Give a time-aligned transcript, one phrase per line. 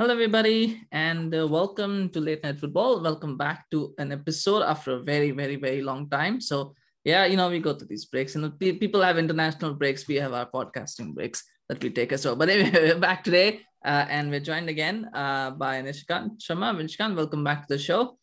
[0.00, 3.02] Hello, everybody, and uh, welcome to Late Night Football.
[3.02, 6.40] Welcome back to an episode after a very, very, very long time.
[6.40, 10.06] So, yeah, you know, we go to these breaks, and people have international breaks.
[10.06, 12.36] We have our podcasting breaks that we take as well.
[12.36, 16.70] But anyway, we're back today, uh, and we're joined again uh, by Nishikant Sharma.
[16.78, 18.16] Nishikant, welcome back to the show.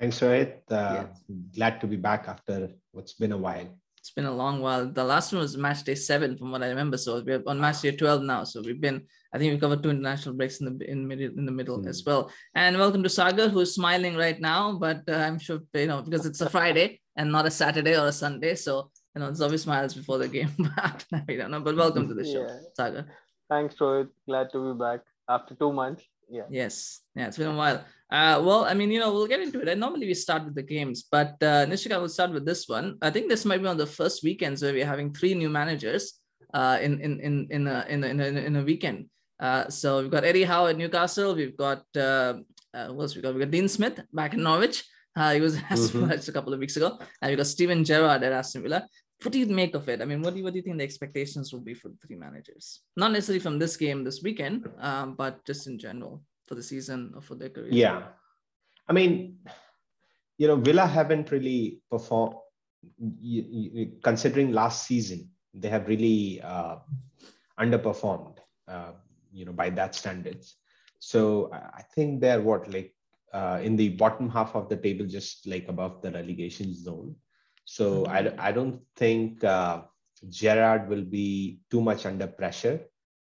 [0.00, 0.58] Thanks, Rohit.
[0.68, 1.22] Uh, yes.
[1.54, 3.68] Glad to be back after what's been a while
[4.04, 4.84] it's been a long while.
[4.86, 6.98] The last one was match day seven, from what I remember.
[6.98, 8.44] So we're on match day twelve now.
[8.44, 11.46] So we've been, I think we covered two international breaks in the in middle in
[11.46, 11.88] the middle mm.
[11.88, 12.30] as well.
[12.54, 16.26] And welcome to Sagar, who's smiling right now, but uh, I'm sure you know because
[16.26, 18.56] it's a Friday and not a Saturday or a Sunday.
[18.56, 20.52] So you know, always smiles before the game.
[20.76, 22.58] But I don't know, but welcome to the show, yeah.
[22.76, 23.06] Sagar.
[23.48, 24.10] Thanks, Rohit.
[24.26, 26.04] Glad to be back after two months.
[26.28, 26.42] Yeah.
[26.50, 27.00] Yes.
[27.16, 27.82] Yeah, it's been a while.
[28.10, 29.68] Uh, well, I mean, you know, we'll get into it.
[29.68, 32.96] And normally we start with the games, but uh, Nishika will start with this one.
[33.02, 35.48] I think this might be one of the first weekends where we're having three new
[35.48, 36.20] managers
[36.52, 39.06] uh, in in in in a, in a, in a, in a weekend.
[39.40, 41.34] Uh, so we've got Eddie Howe at Newcastle.
[41.34, 42.34] We've got uh,
[42.72, 43.34] uh, what else we got?
[43.34, 44.84] We got Dean Smith back in Norwich.
[45.16, 46.10] Uh, he was mm-hmm.
[46.10, 48.86] a couple of weeks ago, and we got Steven Gerrard at Aston Villa.
[49.22, 50.02] What do you make of it?
[50.02, 51.96] I mean, what do you, what do you think the expectations will be for the
[52.04, 52.80] three managers?
[52.96, 57.12] Not necessarily from this game this weekend, um, but just in general for the season
[57.14, 57.70] or for their career?
[57.70, 58.02] Yeah,
[58.88, 59.38] I mean,
[60.38, 62.36] you know, Villa haven't really performed.
[62.98, 66.76] You, you, considering last season, they have really uh,
[67.58, 68.38] underperformed.
[68.68, 68.92] Uh,
[69.34, 70.56] you know, by that standards.
[71.00, 72.94] So I think they're what like
[73.32, 77.16] uh, in the bottom half of the table, just like above the relegation zone.
[77.64, 78.40] So mm-hmm.
[78.40, 79.82] I, I don't think uh,
[80.28, 82.80] Gerrard will be too much under pressure,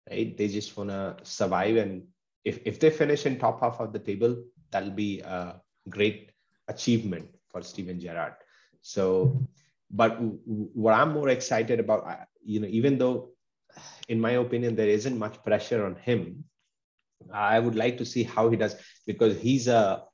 [0.08, 0.36] right?
[0.36, 2.04] They just want to survive and
[2.44, 6.32] if, if they finish in top half of the table, that'll be a great
[6.68, 8.34] achievement for Steven Gerrard.
[8.80, 9.46] So,
[9.90, 13.30] but what I'm more excited about, you know, even though,
[14.08, 16.44] in my opinion, there isn't much pressure on him,
[17.32, 18.74] I would like to see how he does
[19.06, 20.04] because he's a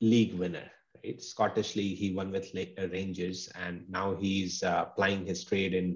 [0.00, 0.70] league winner.
[1.04, 1.20] Right?
[1.20, 5.94] Scottish League, he won with Rangers, and now he's uh, plying his trade in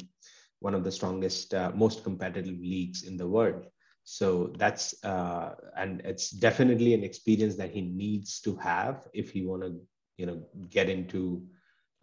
[0.61, 3.65] one of the strongest, uh, most competitive leagues in the world
[4.11, 9.45] so that's uh, and it's definitely an experience that he needs to have if he
[9.45, 9.79] want to
[10.17, 11.47] you know get into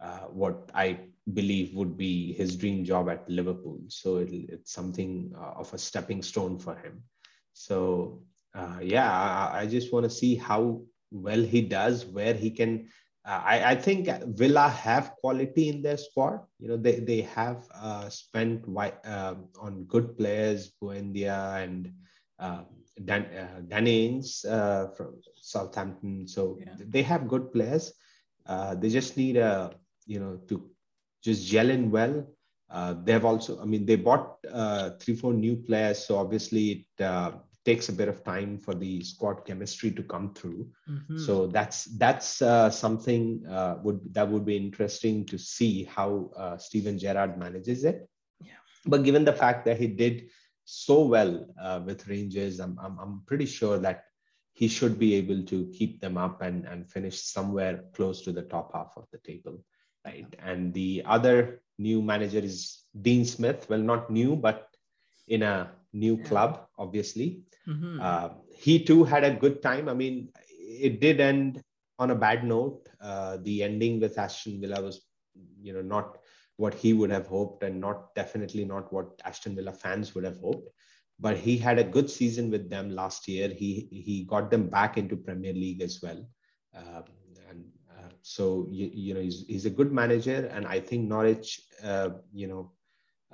[0.00, 1.00] uh, what i
[1.34, 3.80] believe would be his dream job at liverpool.
[3.88, 7.02] So it, it's something uh, of a stepping stone for him.
[7.54, 8.22] So
[8.54, 12.88] uh, yeah I, I just want to see how well he does where he can
[13.26, 16.40] I, I, think Villa have quality in their squad.
[16.60, 21.92] You know, they they have uh, spent uh, on good players, Buendia and
[22.38, 22.62] uh,
[23.04, 26.28] Dan, uh, Danny Ings uh, from Southampton.
[26.28, 26.74] So yeah.
[26.78, 27.92] they have good players.
[28.46, 29.74] Uh, they just need a
[30.06, 30.70] you know to
[31.20, 32.24] just gel in well.
[32.70, 36.04] Uh, they have also, I mean, they bought uh, three, four new players.
[36.04, 37.32] So obviously it uh,
[37.66, 40.70] takes a bit of time for the squad chemistry to come through.
[40.88, 41.18] Mm-hmm.
[41.18, 46.56] So that's that's uh, something uh, would that would be interesting to see how uh,
[46.56, 48.08] Steven Gerrard manages it.
[48.40, 48.62] Yeah.
[48.86, 50.30] But given the fact that he did
[50.64, 54.04] so well uh, with Rangers, I'm, I'm I'm pretty sure that
[54.52, 58.46] he should be able to keep them up and and finish somewhere close to the
[58.54, 59.58] top half of the table,
[60.06, 60.30] right?
[60.38, 63.66] And the other new manager is Dean Smith.
[63.68, 64.70] Well, not new, but
[65.26, 67.42] in a new club, obviously.
[67.66, 67.98] Mm-hmm.
[68.00, 69.88] Uh, he too had a good time.
[69.88, 71.62] I mean, it did end
[71.98, 72.88] on a bad note.
[73.00, 75.02] Uh, the ending with Aston Villa was,
[75.60, 76.18] you know, not
[76.56, 80.38] what he would have hoped, and not definitely not what Aston Villa fans would have
[80.38, 80.70] hoped.
[81.18, 83.48] But he had a good season with them last year.
[83.48, 86.26] He he got them back into Premier League as well.
[86.74, 87.02] Uh,
[87.48, 91.62] and uh, so you, you know he's, he's a good manager, and I think Norwich,
[91.82, 92.72] uh, you know,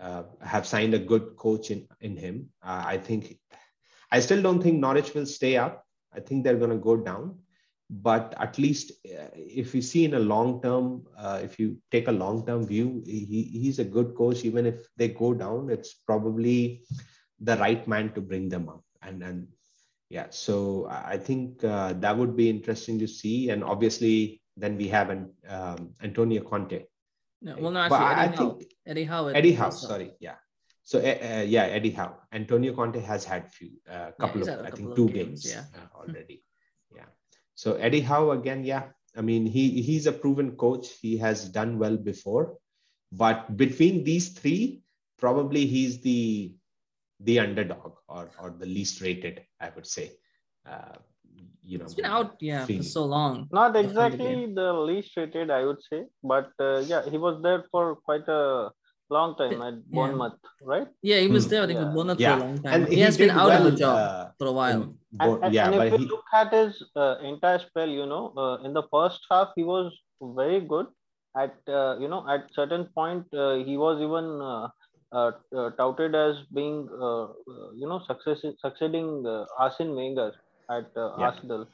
[0.01, 2.49] uh, have signed a good coach in in him.
[2.63, 3.39] Uh, I think
[4.11, 5.85] I still don't think Norwich will stay up.
[6.15, 7.39] I think they're going to go down.
[7.91, 12.09] But at least uh, if you see in a long term, uh, if you take
[12.09, 14.45] a long term view, he, he's a good coach.
[14.45, 16.85] Even if they go down, it's probably
[17.41, 18.83] the right man to bring them up.
[19.03, 19.49] And and
[20.09, 23.51] yeah, so I think uh, that would be interesting to see.
[23.51, 26.85] And obviously, then we have an um, Antonio Conte.
[27.43, 28.51] No, well, no, actually, Eddie I, Howe.
[28.51, 29.27] think Eddie Howe.
[29.29, 29.71] Eddie Howe.
[29.71, 30.37] Sorry, yeah.
[30.85, 32.17] So uh, yeah, Eddie Howe.
[32.33, 35.55] Antonio Conte has had few, a uh, couple he's of, I think, two games, games,
[35.55, 35.65] yeah.
[35.81, 36.45] uh, already.
[36.95, 37.07] Yeah.
[37.55, 38.85] So Eddie Howe again, yeah.
[39.17, 40.89] I mean, he he's a proven coach.
[41.01, 42.59] He has done well before,
[43.11, 44.83] but between these three,
[45.19, 46.55] probably he's the
[47.21, 50.13] the underdog or or the least rated, I would say.
[50.65, 50.97] Uh,
[51.65, 53.49] you know, It's been out, yeah, for so long.
[53.53, 57.43] Not Behind the exactly the least rated, I would say, but uh, yeah, he was
[57.43, 58.71] there for quite a
[59.11, 59.95] long time at Yeah.
[59.95, 60.89] Bournemouth, right?
[61.03, 61.51] Yeah, he was Hmm.
[61.51, 61.95] there, I think, with Yeah.
[61.95, 62.37] Bournemouth Yeah.
[62.37, 62.75] for a long time.
[62.75, 64.83] And he, he has been did out of the job uh, for a while.
[64.83, 67.89] in And, and, yeah, and but if he, you look at his uh, entire spell,
[67.89, 70.87] you know, uh, in the first half he was very good.
[71.37, 74.69] At uh, you know, at certain point uh, he was even uh,
[75.19, 80.33] uh, uh, touted as being uh, uh, you know success succeeding uh, Arsene Wenger
[80.71, 81.27] at uh, Yeah.
[81.27, 81.67] Arsenal.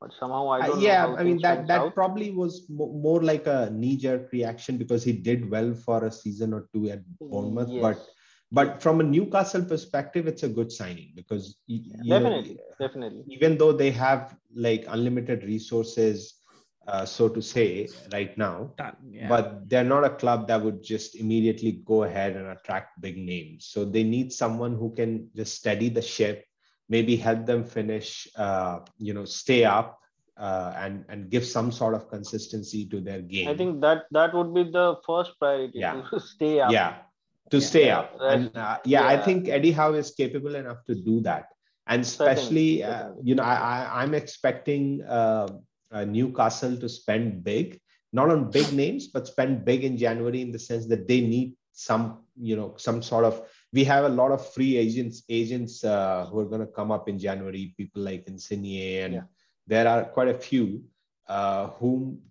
[0.00, 1.94] But somehow I Uh, don't yeah, know how I mean that that out.
[1.94, 6.52] probably was mo- more like a knee-jerk reaction because he did well for a season
[6.52, 8.08] or two at Bournemouth, but Yes.
[8.52, 13.24] but from a Newcastle perspective, it's a good signing because y- you know, definitely, definitely.
[13.26, 16.34] even though they have like unlimited resources,
[16.86, 19.28] uh, so to say, right now, That- yeah.
[19.28, 23.66] but they're not a club that would just immediately go ahead and attract big names.
[23.66, 26.44] So they need someone who can just steady the ship,
[26.88, 29.98] maybe help them finish, uh, you know, stay up,
[30.36, 33.48] uh, and and give some sort of consistency to their game.
[33.48, 36.02] I think that that would be the first priority Yeah.
[36.10, 36.72] to stay up.
[36.72, 36.96] yeah,
[37.50, 37.66] to Yeah.
[37.66, 38.32] stay up, right.
[38.38, 41.46] and uh, yeah, I think Eddie Howe is capable enough to do that,
[41.86, 45.48] and especially, uh, you know, I, I I'm expecting uh,
[45.92, 47.80] uh, Newcastle to spend big,
[48.12, 51.54] not on big names, but spend big in January in the sense that they need
[51.72, 53.42] some, you know, some sort of.
[53.74, 57.08] We have a lot of free agents, agents uh, who are going to come up
[57.08, 57.74] in January.
[57.76, 59.26] People like Insigne, and Yeah.
[59.66, 60.66] there are quite a few
[61.26, 62.22] uh, whom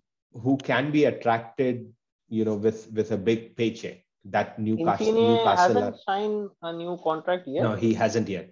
[0.42, 1.92] who can be attracted,
[2.28, 3.98] you know, with with a big paycheck.
[4.36, 5.74] That Newcastle, Insigne Newcastle.
[5.74, 7.62] hasn't signed a new contract yet.
[7.62, 8.50] No, he hasn't yet.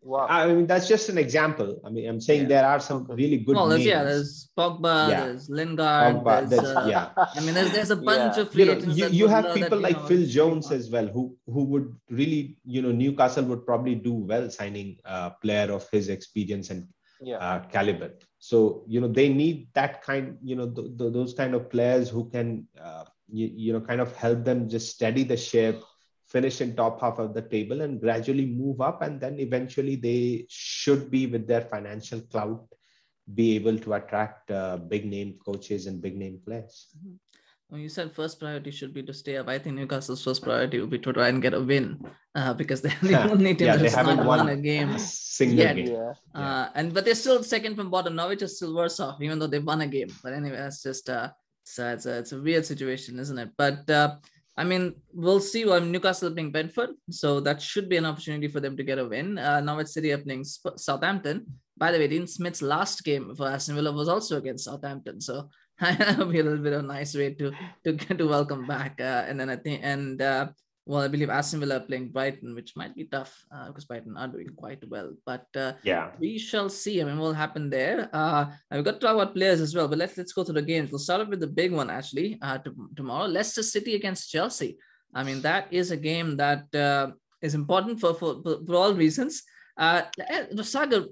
[0.00, 0.26] Wow.
[0.28, 1.80] I mean, that's just an example.
[1.84, 2.48] I mean, I'm saying Yeah.
[2.48, 3.88] there are some really good well, there's, names.
[3.88, 5.24] yeah, there's Pogba, Yeah.
[5.26, 7.10] there's Lingard, Pogba, there's, uh, yeah.
[7.16, 8.42] I mean, there's there's a bunch Yeah.
[8.42, 10.88] of free you know, you, you have people that, you like know, Phil Jones as
[10.88, 15.72] well, who who would really, you know, Newcastle would probably do well signing a player
[15.72, 16.86] of his experience and
[17.20, 17.38] yeah.
[17.38, 18.12] uh, caliber.
[18.38, 22.08] So you know they need that kind, you know, th- th- those kind of players
[22.08, 25.82] who can, uh, you, you know, kind of help them just steady the ship,
[26.28, 30.46] finish in top half of the table, and gradually move up, and then eventually they
[30.48, 32.66] should be with their financial clout,
[33.34, 36.88] be able to attract uh, big name coaches and big name players.
[37.70, 39.48] Well, you said first priority should be to stay up.
[39.48, 42.00] I think Newcastle's first priority would be to try and get a win
[42.34, 44.56] uh, because they're the only team yeah, that they has haven't not won won a
[44.56, 44.96] game.
[44.98, 45.76] single yet.
[45.76, 45.92] game.
[45.92, 46.12] yeah.
[46.34, 48.16] Uh, and but they're still second from bottom.
[48.16, 50.08] Norwich is still worse off, even though they've won a game.
[50.22, 51.28] But anyway, that's just uh,
[51.62, 53.50] it's, uh, it's a it's a weird situation, isn't it?
[53.58, 54.16] But uh,
[54.58, 55.64] I mean, we'll see.
[55.64, 59.06] Well, Newcastle playing Brentford, so that should be an opportunity for them to get a
[59.06, 59.38] win.
[59.38, 61.46] Uh, Norwich City playing Sp- Southampton.
[61.76, 65.48] By the way, Dean Smith's last game for Aston Villa was also against Southampton, so
[65.80, 67.52] that'll be a little bit of a nice way to
[67.84, 69.00] to get to welcome back.
[69.00, 70.20] Uh, and then I think and.
[70.20, 70.48] Uh,
[70.88, 74.16] well, I believe Aston Villa are playing Brighton, which might be tough uh, because Brighton
[74.16, 75.12] are doing quite well.
[75.26, 76.12] But uh, Yeah.
[76.18, 77.02] we shall see.
[77.02, 78.08] I mean, what will happen there?
[78.10, 80.62] Uh, we've got to talk about players as well, but let's let's go to the
[80.62, 80.90] games.
[80.90, 82.38] We'll start off with the big one actually.
[82.40, 84.78] Uh, to, tomorrow, Leicester City against Chelsea.
[85.14, 87.12] I mean, that is a game that uh,
[87.42, 89.42] is important for for, for, all reasons.
[89.76, 90.02] Uh,
[90.50, 91.04] the saga.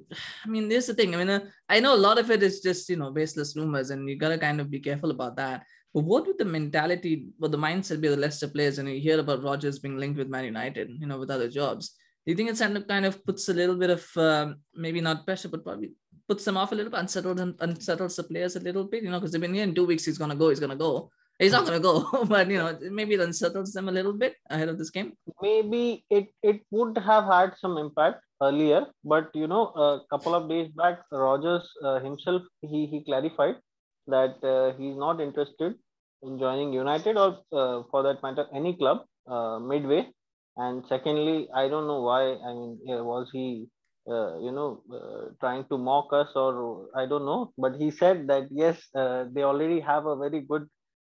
[0.45, 1.15] I mean, there's the thing.
[1.15, 3.91] I mean, uh, I know a lot of it is just you know baseless rumors,
[3.91, 5.65] and you gotta kind of be careful about that.
[5.97, 8.79] But what would the mentality, what the mindset be of the Leicester players?
[8.79, 11.97] And you hear about Rodgers being linked with Man United, you know, with other jobs.
[12.27, 15.49] Do you think of kind of puts a little bit of um, maybe not pressure,
[15.49, 15.93] but probably
[16.29, 19.11] puts them off a little bit, unsettles them, unsettles the players a little bit, you
[19.11, 20.05] know, because they've been here in two weeks.
[20.05, 20.51] He's gonna go.
[20.51, 21.11] He's gonna go.
[21.39, 24.69] He's not gonna go, but you know, maybe it unsettles them a little bit ahead
[24.69, 25.15] of this game.
[25.41, 30.47] Maybe it, it would have had some impact earlier, but you know, a couple of
[30.51, 33.57] days back, Rodgers uh, himself he he clarified
[34.09, 35.75] that uh, he's not interested
[36.27, 40.09] in joining United or uh, for that matter any club uh, midway.
[40.57, 42.23] And secondly, I don't know why.
[42.35, 42.79] I mean,
[43.13, 43.69] was he
[44.09, 48.27] uh, you know uh, trying to mock us or I don't know, but he said
[48.29, 50.67] that yes, uh, they already have a very good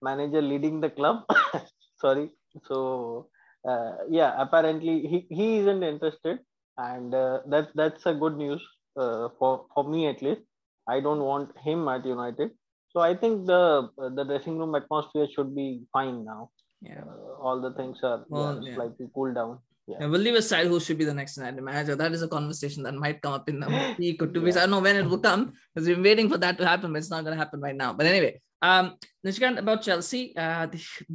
[0.03, 1.25] manager leading the club.
[2.01, 2.31] Sorry,
[2.67, 3.29] so
[3.69, 6.41] uh, yeah, apparently he, he isn't interested,
[6.77, 8.63] and uh, that that's a good news
[8.95, 10.43] for for me at least.
[10.89, 12.51] I don't want him at United,
[12.93, 16.51] so I think the the dressing room atmosphere should be fine now.
[16.81, 17.03] Yeah.
[17.07, 18.75] Uh, all the things are Well, yeah, yeah.
[18.77, 19.59] slightly cooled down.
[19.89, 21.95] Yeah, we'll leave aside who should be the next United manager.
[21.97, 23.69] That is a conversation that might come up in a
[23.99, 24.57] week or two weeks.
[24.57, 26.93] I don't know when it will come because we've been waiting for that to happen,
[26.93, 27.93] but it's not going to happen right now.
[27.93, 28.35] But anyway,
[28.71, 28.87] Um,
[29.27, 30.67] Nishikant, about Chelsea, uh,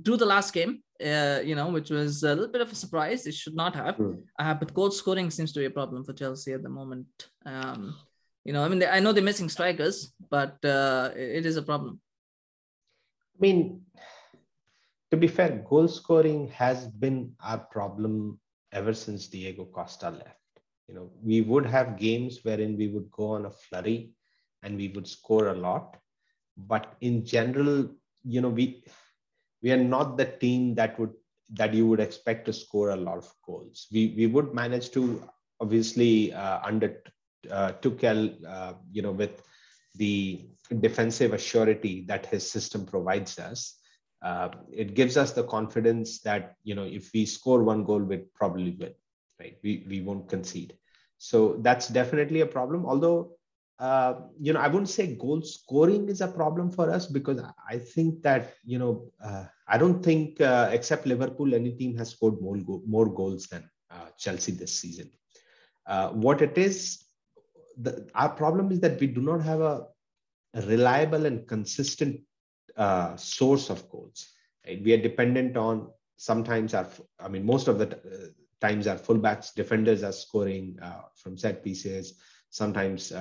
[0.08, 0.72] do the last game,
[1.12, 3.22] uh, you know, which was a little bit of a surprise.
[3.30, 4.16] It should not have, Hmm.
[4.42, 7.08] uh, but goal scoring seems to be a problem for Chelsea at the moment.
[7.54, 7.96] Um,
[8.48, 11.62] you know, I mean, I know they're missing strikers, but uh, it, it is a
[11.62, 12.00] problem.
[13.36, 13.82] I mean,
[15.12, 18.40] to be fair, goal scoring has been our problem
[18.72, 20.40] ever since Diego Costa left.
[20.88, 24.14] You know, we would have games wherein we would go on a flurry
[24.64, 25.98] and we would score a lot.
[26.56, 27.90] But in general,
[28.24, 28.86] you know, we
[29.62, 31.12] we are not the team that would
[31.50, 33.88] that you would expect to score a lot of goals.
[33.92, 35.22] We we would manage to
[35.60, 37.04] obviously uh, under
[37.50, 39.42] uh, Tuchel, uh, you know, with
[39.96, 40.48] the
[40.80, 43.80] defensive assurity that his system provides us,
[44.24, 48.34] uh, it gives us the confidence that you know if we score one goal, we'd
[48.34, 48.94] probably win,
[49.40, 49.58] right?
[49.64, 50.76] We we won't concede.
[51.20, 52.86] So that's definitely a problem.
[52.86, 53.38] Although
[53.80, 57.40] uh, you know, I wouldn't say goal scoring is a problem for us because
[57.70, 62.10] I think that you know uh, I don't think uh, except Liverpool any team has
[62.10, 65.12] scored more go- more goals than uh, Chelsea this season.
[65.86, 67.04] Uh, what it is,
[67.82, 69.88] the, our problem is that we do not have a,
[70.54, 72.22] a reliable and consistent
[72.76, 74.28] uh, source of goals.
[74.66, 74.84] Right?
[74.84, 76.88] We are dependent on sometimes our,
[77.20, 77.98] I mean, most of the t-
[78.60, 80.80] times our fullbacks, defenders are scoring
[81.16, 82.20] from set pieces.
[82.50, 83.12] Sometimes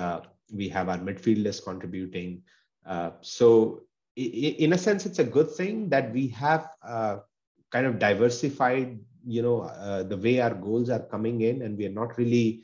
[0.53, 2.43] we have our midfielders contributing.
[2.87, 3.83] Uh, so,
[4.17, 7.19] in a sense, it's a good thing that we have uh,
[7.71, 11.85] kind of diversified, you know, uh, the way our goals are coming in, and we
[11.85, 12.63] are not really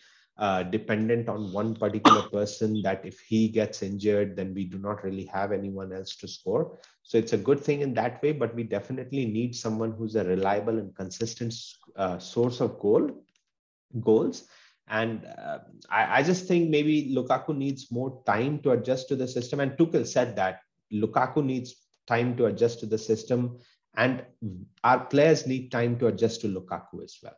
[0.71, 2.83] dependent on one particular person.
[2.83, 6.79] That if he gets injured, then we do not really have anyone else to score.
[7.03, 8.33] So it's a good thing in that way.
[8.33, 11.55] But we definitely need someone who's a reliable and consistent
[12.19, 13.25] source of goal
[14.01, 14.49] goals
[14.89, 15.59] and uh,
[15.91, 19.61] I, I, just think maybe Lukaku needs more time to adjust to the system.
[19.61, 20.61] And Tuchel said that
[20.93, 21.75] Lukaku needs
[22.07, 23.59] time to adjust to the system,
[23.97, 24.25] and
[24.85, 27.37] our players need time to adjust to Lukaku as well.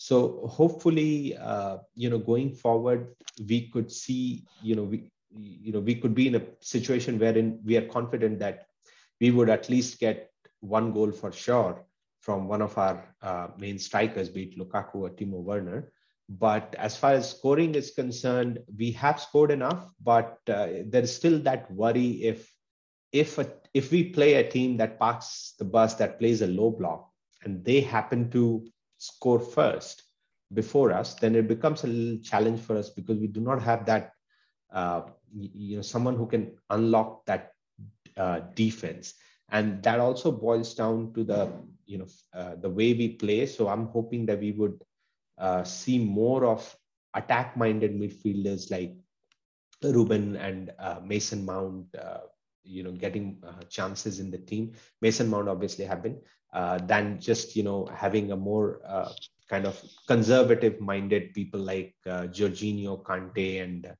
[0.00, 3.16] So hopefully, uh, you know, going forward,
[3.48, 7.58] we could see, you know, we, you know, we could be in a situation wherein
[7.64, 8.68] we are confident that
[9.20, 11.84] we would at least get one goal for sure
[12.20, 15.90] from one of our uh, main strikers, be it Lukaku or Timo Werner.
[16.28, 21.14] But as far as scoring is concerned, we have scored enough, but uh, there is
[21.14, 22.54] still that worry if
[23.10, 26.70] if a, if we play a team that parks the bus that plays a low
[26.70, 27.10] block
[27.42, 28.64] and they happen to
[28.98, 30.02] score first
[30.52, 33.86] before us, then it becomes a little challenge for us because we do not have
[33.86, 34.12] that
[34.72, 35.02] uh,
[35.34, 37.52] you know someone who can unlock that
[38.16, 39.14] uh, defense,
[39.50, 41.50] and that also boils down to the
[41.86, 43.46] you know uh, the way we play.
[43.46, 44.82] So I'm hoping that we would
[45.38, 46.76] uh, see more of
[47.14, 48.94] attack minded midfielders like
[49.82, 52.20] Ruben and uh, Mason Mount, uh,
[52.68, 54.72] you know, getting chances in the team.
[55.00, 56.20] Mason Mount obviously have been,
[56.52, 59.10] uh, than just, you know, having a more uh,
[59.48, 63.90] kind of conservative minded people like Jorginho, Kante, and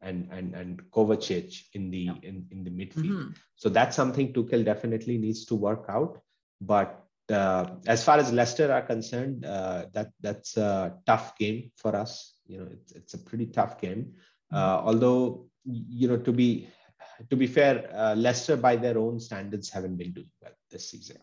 [0.00, 2.14] and and and Kovacic in the yeah.
[2.22, 3.08] in, in the midfield.
[3.08, 3.30] Mm-hmm.
[3.56, 6.20] So that's something Tuchel definitely needs to work out.
[6.60, 11.96] But uh, as far as Leicester are concerned, uh, that that's a tough game for
[11.96, 12.34] us.
[12.46, 14.14] You know, it's, it's a pretty tough game.
[14.52, 16.68] Uh, although, you know, to be
[17.30, 21.18] to be fair, Leicester by their own standards haven't been doing well this season.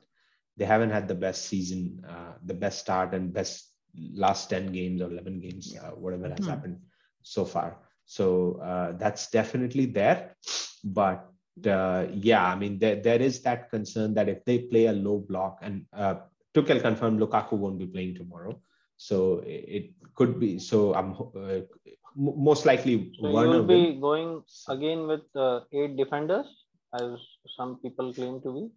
[0.57, 2.05] They haven't had the best season,
[2.45, 3.67] the best start, and best
[4.13, 6.49] last ten games or eleven games, whatever has mm-hmm.
[6.49, 6.77] happened
[7.23, 7.77] so far.
[8.05, 8.59] So
[8.99, 10.35] that's definitely there,
[10.83, 11.27] but
[11.67, 15.19] uh, yeah, I mean, there, there is that concern that if they play a low
[15.19, 16.15] block, and uh,
[16.53, 18.59] Tuchel confirmed Lukaku won't be playing tomorrow,
[18.97, 20.59] so it, it could be.
[20.59, 21.61] So I'm uh,
[22.15, 23.99] most likely so Werner you'll be will.
[23.99, 26.45] going again with uh, eight defenders,
[26.99, 27.19] as
[27.57, 28.69] some people claim to be.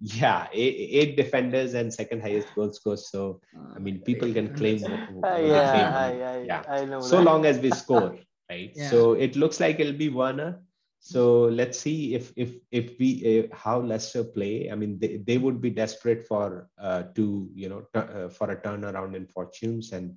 [0.00, 2.96] Yeah, eight, eight defenders and second highest goal scorer.
[2.96, 3.40] So
[3.76, 4.78] I mean, people can claim.
[4.80, 7.00] yeah, claim, yeah, I, I know.
[7.00, 7.22] So that.
[7.22, 8.16] long as we score,
[8.50, 8.72] right?
[8.74, 8.90] Yeah.
[8.90, 10.60] So it looks like it'll be Werner.
[10.98, 13.08] So let's see if if if we
[13.50, 14.70] uh, how Leicester play.
[14.70, 18.50] I mean, they, they would be desperate for uh, to you know t- uh, for
[18.50, 20.14] a turnaround in fortunes, and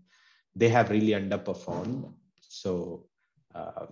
[0.56, 2.12] they have really underperformed.
[2.40, 3.08] So
[3.54, 3.88] um,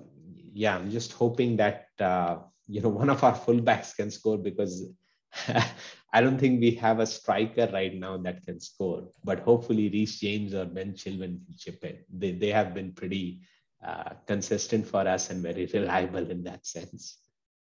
[0.53, 4.85] yeah, I'm just hoping that uh, you know one of our fullbacks can score because
[6.13, 9.09] I don't think we have a striker right now that can score.
[9.23, 11.99] But hopefully, Reece James or Ben Chilwell can chip in.
[12.15, 13.41] They they have been pretty
[13.83, 17.17] uh, consistent for us and very reliable in that sense.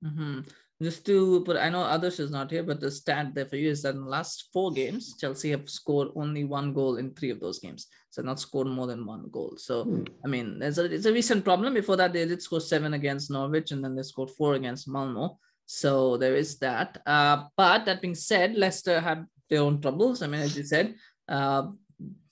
[0.04, 0.42] Mm-hmm.
[0.82, 3.72] Just to put, I know others is not here, but the stat there for you
[3.72, 7.32] is that in the last four games, Chelsea have scored only one goal in three
[7.32, 7.88] of those games.
[8.12, 9.56] So not scored more than one goal.
[9.58, 10.04] So hmm.
[10.24, 11.74] I mean, it's a it's a recent problem.
[11.74, 15.40] Before that, they did score seven against Norwich, and then they scored four against Malmo.
[15.66, 17.02] So there is that.
[17.06, 20.22] Uh, but that being said, Leicester had their own troubles.
[20.22, 20.96] I mean, as you said,
[21.28, 21.72] uh,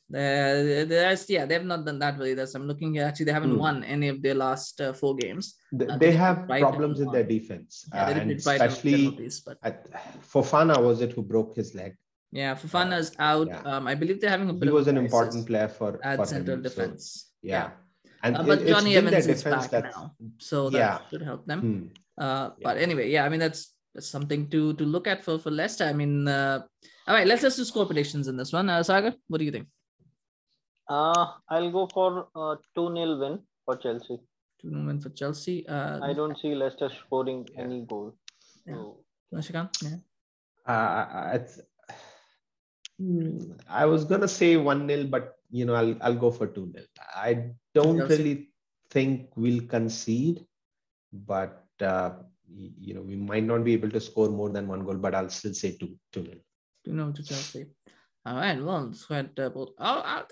[0.10, 2.34] there's yeah, they have not done that really.
[2.34, 2.98] That's I'm looking.
[3.00, 3.66] Actually, they haven't Hmm.
[3.66, 5.56] won any of their last uh, four games.
[5.72, 8.98] They, Uh, they have problems in their defense, Yeah, uh, and beat Brighton with especially
[9.06, 9.78] penalties, but at,
[10.32, 11.92] Fofana was it who broke his leg.
[12.32, 13.48] yeah, Fofana's out.
[13.48, 13.62] yeah.
[13.70, 16.26] Um, I believe they're having a bit He was an important player for, at for
[16.26, 16.64] central him.
[16.64, 17.04] so, defense.
[17.42, 17.72] yeah.
[18.24, 20.06] And Uh, it- but Jonny Evans is back that's- now,
[20.50, 20.98] so that Yeah.
[21.10, 21.60] should help them.
[21.66, 21.84] Hmm.
[22.24, 23.62] Uh, but anyway, yeah, I mean that's,
[24.16, 25.86] something to to look at for for Leicester.
[25.92, 26.58] I mean, uh,
[27.08, 28.68] all right, let's let's do score predictions in this one.
[28.70, 29.68] Uh, Sagar, what do you think?
[30.88, 34.20] Uh, I'll go for a 2 0 win for Chelsea.
[34.62, 35.68] Two win for Chelsea.
[35.68, 37.62] Uh, I don't see Leicester scoring Yeah.
[37.64, 38.16] any goal.
[38.66, 38.76] Yeah.
[38.76, 38.98] So,
[39.34, 39.82] Nishikant?
[39.84, 39.98] Yeah.
[40.74, 41.62] Uh, it's,
[42.98, 46.72] Hmm, I was gonna say one 0 but you know I'll I'll go for two
[46.72, 48.16] 0 I don't Chelsea.
[48.16, 48.50] really
[48.90, 50.46] think we'll concede,
[51.12, 52.12] but uh,
[52.80, 55.30] you know we might not be able to score more than one goal, but I'll
[55.30, 56.38] still say two two 0
[56.86, 57.66] Two no to Chelsea.
[58.26, 59.70] All right, well, it's quite uh, both.
[59.78, 60.24] Oh, I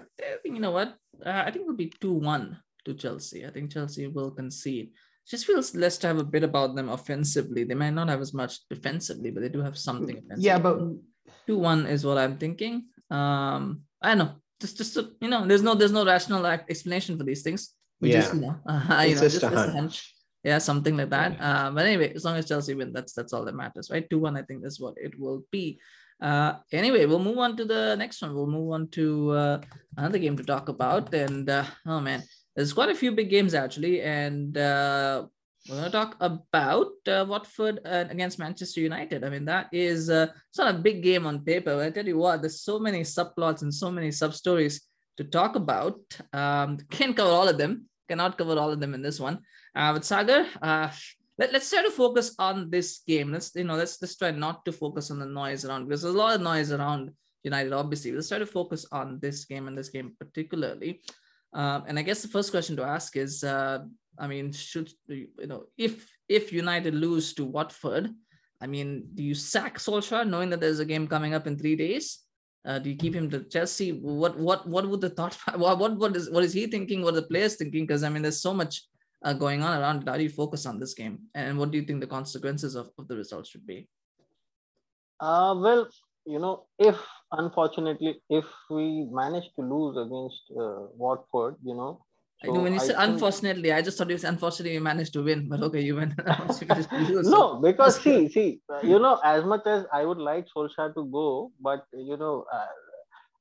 [0.42, 0.96] think you know what?
[1.24, 3.46] Uh, I think it'll be two one to Chelsea.
[3.46, 4.92] I think Chelsea will concede.
[5.30, 7.64] Just feels less to have a bit about them offensively.
[7.64, 10.18] They might not have as much defensively, but they do have something.
[10.18, 10.44] Offensively.
[10.44, 10.80] Yeah, but
[11.46, 12.86] two one is what I'm thinking.
[13.12, 14.32] Um, I don't know.
[14.60, 17.76] Just just uh, you know, there's no there's no rational explanation for these things.
[18.02, 18.36] We just Yeah.
[18.36, 20.16] you know, uh, you know, just a hunch.
[20.44, 21.34] Yeah, something like that.
[21.34, 21.68] Yeah.
[21.68, 24.10] Uh, but anyway, as long as Chelsea win, that's that's all that matters, right?
[24.10, 25.80] Two one, I think is what it will be.
[26.24, 28.34] Uh, anyway, we'll move on to the next one.
[28.34, 29.62] We'll move on to uh,
[29.98, 32.24] another game to talk about, and uh, oh man,
[32.56, 35.26] there's quite a few big games actually, and uh,
[35.68, 39.24] we're going to talk about uh, Watford uh, against Manchester United.
[39.24, 41.76] I mean, that is uh, it's not a big game on paper.
[41.76, 44.82] But I tell you what, there's so many subplots and so many sub stories
[45.18, 46.00] to talk about.
[46.32, 47.90] Um, can't cover all of them.
[48.10, 49.40] Cannot cover all of them in this one.
[49.76, 50.90] Uh, but Sagar, uh,
[51.38, 53.32] let, let's try to focus on this game.
[53.32, 56.16] Let's you know let's let's try not to focus on the noise around because there's
[56.16, 57.12] a lot of noise around
[57.44, 57.74] United.
[57.74, 61.02] Obviously, let's try to focus on this game and this game particularly.
[61.54, 63.80] Um, and I guess the first question to ask is, uh,
[64.18, 68.10] I mean, should you know if if United lose to Watford,
[68.62, 71.76] I mean, do you sack Solskjaer knowing that there's a game coming up in three
[71.76, 72.20] days?
[72.66, 73.92] Uh, do you keep him to Chelsea?
[73.92, 75.34] What what what would the thought?
[75.56, 77.02] What what what is what is he thinking?
[77.02, 77.86] What are the players thinking?
[77.86, 78.84] Because I mean, there's so much
[79.24, 80.08] uh, going on around.
[80.08, 81.20] How do you focus on this game?
[81.34, 83.88] And what do you think the consequences of, of the results should be?
[85.24, 85.88] uh, well,
[86.26, 86.98] you know, if
[87.32, 92.04] unfortunately, if we manage to lose against uh, Watford, you know,
[92.44, 95.14] I know when you I said unfortunately, I just thought it was unfortunately we managed
[95.14, 96.14] to win, but okay, you went.
[96.62, 99.86] you managed to lose, so- no, because see, see, uh, you know, as much as
[99.94, 102.66] I would like Solskjaer to go, but you know, uh,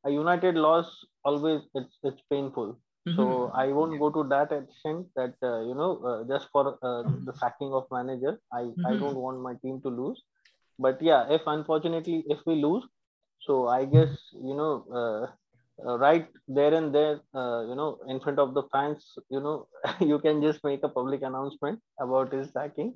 [0.04, 2.78] a United loss always it's it's painful.
[3.06, 3.16] Mhm.
[3.16, 7.02] So I won't go to that extent that uh, you know uh, just for uh,
[7.26, 8.38] the sacking of manager.
[8.52, 9.00] I I Mhm.
[9.02, 10.22] don't want my team to lose.
[10.78, 12.84] But yeah, if unfortunately if we lose,
[13.46, 14.10] so I guess
[14.50, 15.22] you know uh,
[15.86, 19.68] uh, right there and there, uh, you know, in front of the fans, you know,
[20.00, 22.94] you can just make a public announcement about his sacking.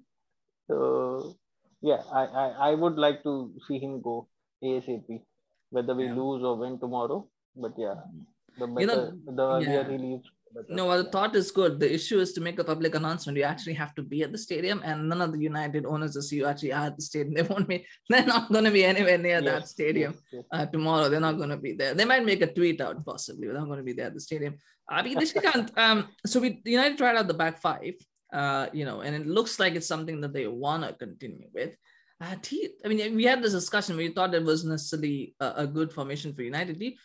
[0.68, 1.36] So
[1.82, 3.34] yeah, I I, I would like to
[3.68, 4.28] see him go
[4.62, 5.22] ASAP,
[5.70, 6.14] whether we Yeah.
[6.20, 7.28] lose or win tomorrow.
[7.56, 7.96] But yeah,
[8.58, 9.90] the better You know, the earlier yeah.
[9.90, 10.30] he leaves.
[10.68, 11.78] No, well, the thought is good.
[11.78, 13.36] The issue is to make a public announcement.
[13.36, 16.22] You actually have to be at the stadium, and none of the United owners will
[16.22, 17.34] see you actually are at the stadium.
[17.36, 17.84] They won't be.
[18.08, 20.44] They're not going to be anywhere near that stadium yes, yes.
[20.52, 21.08] uh, tomorrow.
[21.10, 21.92] They're not going to be there.
[21.92, 23.46] They might make a tweet out possibly.
[23.48, 24.56] but They're not going to be there at the stadium.
[24.88, 27.94] I mean, Nishikant, um, so we United tried out the back five,
[28.32, 31.72] uh, you know, and it looks like it's something that they want to continue with.
[32.20, 35.52] Uh, you- I mean, we had this discussion where you thought it was necessarily a,
[35.56, 36.78] a good formation for United.
[36.78, 36.96] Do you- it-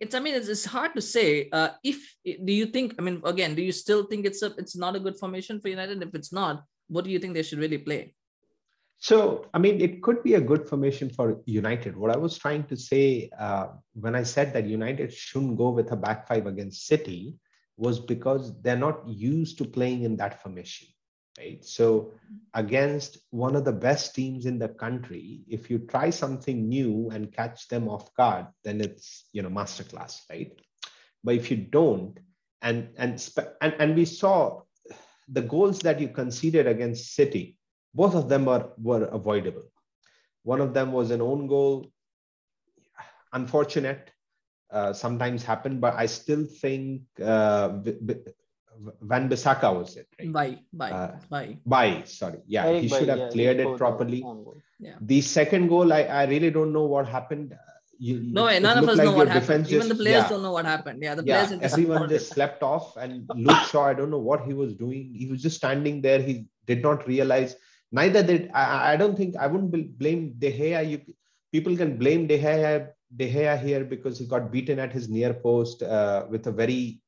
[0.00, 1.48] it's, I mean, it's, it's hard to say.
[1.52, 2.94] Uh, if do you think?
[2.98, 5.68] I mean, again, do you still think it's a, it's not a good formation for
[5.68, 6.02] United?
[6.02, 8.14] If it's not, what do you think they should really play?
[8.98, 11.96] So, I mean, it could be a good formation for United.
[11.96, 15.92] What I was trying to say uh, when I said that United shouldn't go with
[15.92, 17.34] a back five against City
[17.76, 20.88] was because they're not used to playing in that formation,
[21.38, 21.64] right?
[21.64, 22.12] So,
[22.54, 27.32] against one of the best teams in the country, if you try something new and
[27.32, 30.52] catch them off guard, then it's you know masterclass, right?
[31.24, 32.18] But if you don't,
[32.62, 33.28] and and
[33.60, 34.62] and and we saw
[35.28, 37.58] the goals that you conceded against City
[37.94, 39.62] both of them were, were avoidable.
[40.42, 41.90] One of them was an own goal,
[43.32, 44.10] unfortunate,
[44.70, 48.14] uh, sometimes happen, but I still think uh, B- B-
[49.02, 50.32] Wan-Bissaka was it, right?
[50.32, 50.58] Why?
[50.70, 50.90] Why?
[50.90, 51.58] Uh, Why?
[51.64, 52.40] By, sorry.
[52.46, 54.22] Yeah, Eric he Bailly, should have yeah, cleared it properly.
[54.22, 54.56] own goal.
[55.00, 57.56] The second goal, I, I really don't know what happened.
[57.98, 59.64] You, No way, none of looked us know what happened.
[59.64, 60.28] defense Even the players yeah.
[60.28, 61.02] don't know what happened.
[61.02, 62.96] Yeah, the yeah, players are just everyone just slept off.
[62.96, 65.14] And Luke Shaw, I don't know what he was doing.
[65.14, 66.20] He was just standing there.
[66.20, 67.56] He did not realize
[67.92, 70.90] neither did I, I don't think I wouldn't blame De Gea.
[70.90, 71.00] You
[71.52, 75.32] people can blame De Gea, De Gea here because he got beaten at his near
[75.32, 77.00] post uh, with a very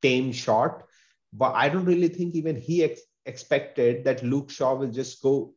[0.00, 0.84] tame shot.
[1.32, 5.54] But I don't really think even he ex- expected that Luke Shaw will just go,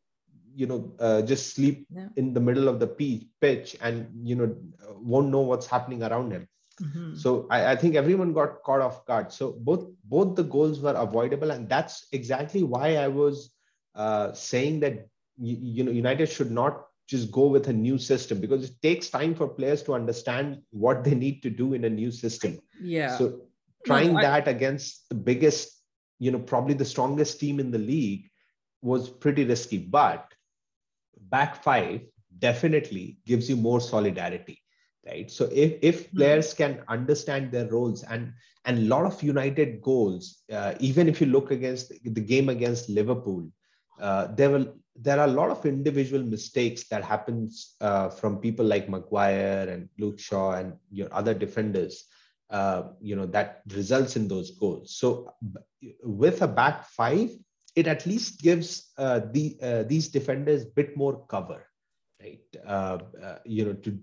[0.53, 2.07] you know, uh, just sleep yeah.
[2.17, 4.55] in the middle of the pitch and you know
[4.97, 6.47] won't know what's happening around him.
[6.81, 7.15] Mm-hmm.
[7.15, 9.31] So I, I, think everyone got caught off guard.
[9.31, 13.53] So both both the goals were avoidable, and that's exactly why I was
[13.95, 15.07] uh, saying that
[15.37, 19.09] you, you know United should not just go with a new system because it takes
[19.09, 22.57] time for players to understand what they need to do in a new system.
[22.81, 23.17] Yeah.
[23.17, 23.41] So
[23.85, 25.81] trying no, I, that against the biggest,
[26.19, 28.29] you know, probably the strongest team in the league
[28.81, 29.77] was pretty risky.
[29.77, 30.25] But
[31.29, 32.01] back five
[32.39, 34.61] definitely gives you more solidarity
[35.05, 36.17] right so if, if hmm.
[36.17, 38.33] players can understand their roles and
[38.65, 42.89] and a lot of united goals uh, even if you look against the game against
[42.89, 43.47] liverpool
[43.99, 48.65] uh, there will there are a lot of individual mistakes that happens uh, from people
[48.65, 52.05] like Maguire and Luke Shaw and your other defenders
[52.51, 54.95] uh, you know that results in those goals.
[54.95, 55.33] So
[56.03, 57.31] with a back five
[57.75, 61.65] it at least gives uh, the uh, these defenders bit more cover
[62.21, 62.39] right?
[62.67, 63.97] Uh, uh, you know to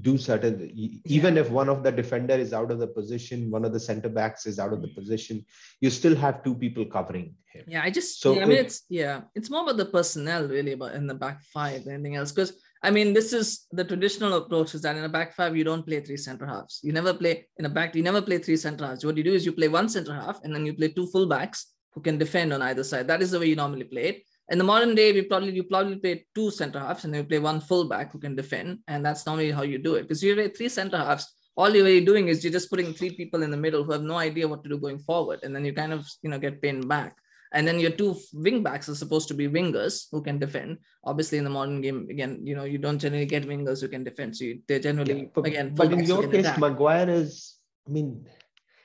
[0.00, 0.70] do certain
[1.04, 4.08] even if one of the defender is out of the position one of the center
[4.08, 5.44] backs is out of the position
[5.80, 7.64] you still have two people covering him.
[7.66, 10.72] Yeah i just so yeah, i mean it's yeah it's more about the personnel really
[10.72, 12.32] about in the back five than anything else?
[12.32, 12.52] Because
[12.86, 15.84] I mean, this is the traditional approach is that in a back five, you don't
[15.84, 16.80] play three center halves.
[16.82, 19.04] You never play in a back, you never play three center halves.
[19.04, 21.26] What you do is you play one center half and then you play two full
[21.26, 23.08] backs who can defend on either side.
[23.08, 25.64] That is the way you normally play it in the modern day, we probably you
[25.64, 29.04] probably play two center halves and then you play one fullback who can defend, and
[29.04, 30.02] that's normally how you do it.
[30.02, 33.10] Because you play three center halves, all you're really doing is you're just putting three
[33.10, 35.64] people in the middle who have no idea what to do going forward, and then
[35.64, 37.16] you kind of you know get pinned back.
[37.56, 40.78] And then your two wing backs are supposed to be wingers who can defend.
[41.04, 44.04] Obviously, in the modern game, again, you know, you don't generally get wingers who can
[44.04, 44.36] defend.
[44.36, 45.74] So you, they're generally yeah, but, again.
[45.74, 46.58] But in your case, attack.
[46.58, 47.56] Maguire is,
[47.88, 48.26] I mean,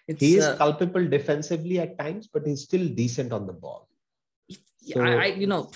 [0.08, 3.88] it's, he is uh, culpable defensively at times, but he's still decent on the ball
[4.82, 5.70] so, I, I, you know,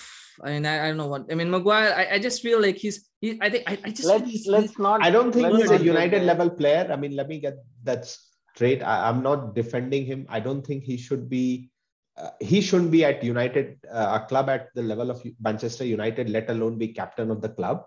[0.44, 1.26] I mean, I, I, don't know what.
[1.32, 1.94] I mean, Maguire.
[1.94, 3.08] I, I just feel like he's.
[3.22, 3.64] He, I think.
[3.68, 4.06] I, I just.
[4.06, 5.04] Let's he's, let's not.
[5.04, 6.90] I don't think he's a United level player.
[6.92, 8.06] I mean, let me get that
[8.54, 8.82] straight.
[8.82, 10.26] I, am not defending him.
[10.30, 11.70] I don't think he should be.
[12.18, 16.30] Uh, he shouldn't be at United, uh, a club at the level of Manchester United,
[16.30, 17.86] let alone be captain of the club.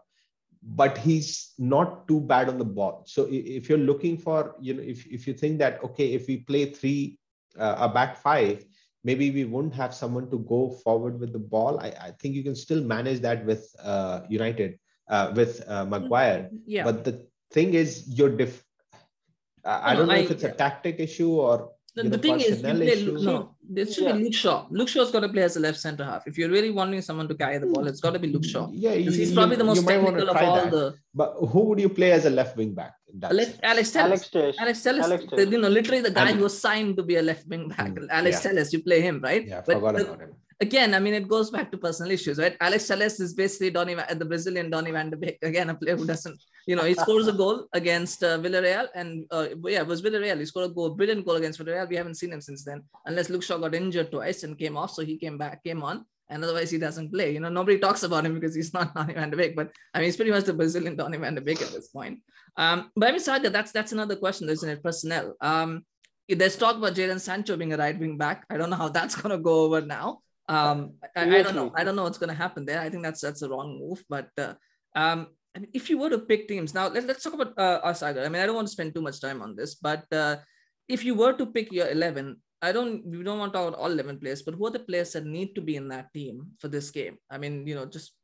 [0.63, 3.05] But he's not too bad on the ball.
[3.07, 6.39] So if you're looking for, you know, if if you think that okay, if we
[6.39, 7.19] play three,
[7.57, 8.65] uh, a back five,
[9.05, 11.79] maybe we wouldn't have someone to go forward with the ball.
[11.81, 16.51] I, I think you can still manage that with uh, United, uh, with uh, Maguire.
[16.67, 16.85] Yeah.
[16.85, 18.65] But the thing is, you're diff.
[19.65, 21.71] I, I don't know I, if it's a tactic issue or
[22.03, 24.13] the, the thing is, play, no, this should yeah.
[24.13, 24.67] be Luke Shaw.
[24.71, 26.27] Luke Shaw's got to play as a left center half.
[26.27, 28.69] If you're really wanting someone to carry the ball, it's got to be Luke Shaw.
[28.73, 30.71] Yeah, you, he's probably the most technical of all that.
[30.71, 30.95] the.
[31.15, 32.95] But who would you play as a left wing back?
[33.23, 34.31] Alex, Alex Telles.
[34.33, 35.05] Alex, Alex Telles.
[35.05, 35.51] Alex Telles.
[35.51, 36.37] You know, literally the guy Alex.
[36.37, 37.91] who was signed to be a left wing back.
[37.91, 38.51] Mm, Alex yeah.
[38.51, 39.47] Telles, you play him, right?
[39.47, 42.39] Yeah, but forgot the, about him again, I mean, it goes back to personal issues,
[42.39, 42.57] right?
[42.61, 45.39] Alex Telles is basically Donny, the Brazilian Donny van de Beek.
[45.43, 48.89] Again, a player who doesn't, you know, he scores a goal against uh, Villarreal.
[48.95, 50.39] And uh, yeah, it was Villarreal.
[50.39, 51.89] He scored a goal, brilliant goal against Villarreal.
[51.89, 54.93] We haven't seen him since then, unless Luke Shaw got injured twice and came off.
[54.93, 56.05] So he came back, came on.
[56.31, 57.33] And otherwise, he doesn't play.
[57.33, 59.57] You know, nobody talks about him because he's not Donny van de Beek.
[59.57, 62.21] But I mean, he's pretty much the Brazilian Donny van de Beek at this point.
[62.57, 64.83] Um, but I mean, Sagar, that's that's another question, isn't it?
[64.83, 65.37] Personnel.
[65.41, 65.85] Um,
[66.29, 68.45] there's talk about Jadon Sancho being a right wing back.
[68.51, 70.21] I don't know how that's going to go over now.
[70.49, 71.73] Um, I, I, don't know.
[71.77, 72.81] I don't know what's going to happen there.
[72.81, 74.03] I think that's that's a wrong move.
[74.09, 74.55] But uh,
[74.97, 77.81] um, I mean, if you were to pick teams now, let, us talk about uh,
[77.85, 78.25] us either.
[78.25, 80.37] I mean, I don't want to spend too much time on this, but uh,
[80.89, 83.05] if you were to pick your eleven, I don't.
[83.05, 85.27] We don't want to talk about all eleven players, but who are the players that
[85.27, 87.19] need to be in that team for this game?
[87.31, 88.15] I mean, you know, just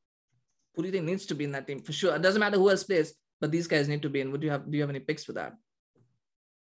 [0.75, 2.15] who do you think needs to be in that team for sure?
[2.17, 4.33] It doesn't matter who else plays, but these guys need to be in.
[4.33, 4.71] Would you have?
[4.71, 5.53] Do you have any picks for that?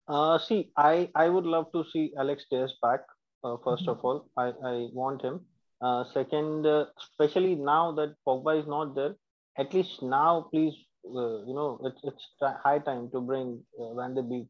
[0.07, 3.01] Uh, see, I I would love to see Alex Telles back.
[3.43, 3.89] Uh, 1st mm-hmm.
[3.89, 5.41] of all, I, I want him.
[5.79, 9.15] Uh, second, uh, especially now that Pogba is not there,
[9.59, 10.73] at least now, please,
[11.05, 12.25] uh, you know, it's it's
[12.63, 14.47] high time to bring uh, Van de Beek.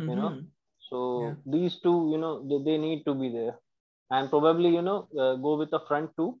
[0.00, 0.10] Mm-hmm.
[0.10, 0.46] You know, mm-hmm.
[0.88, 1.34] so yeah.
[1.44, 3.58] these two, you know, they, they need to be there,
[4.10, 6.38] and probably, you know, uh, go with the front two,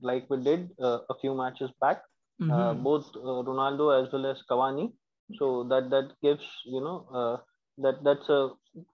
[0.00, 2.02] like we did a few matches back.
[2.42, 2.82] Mm-hmm.
[2.82, 4.92] both Ronaldo as well as Cavani.
[5.38, 7.40] So that that gives, you know,
[7.78, 8.50] that that's a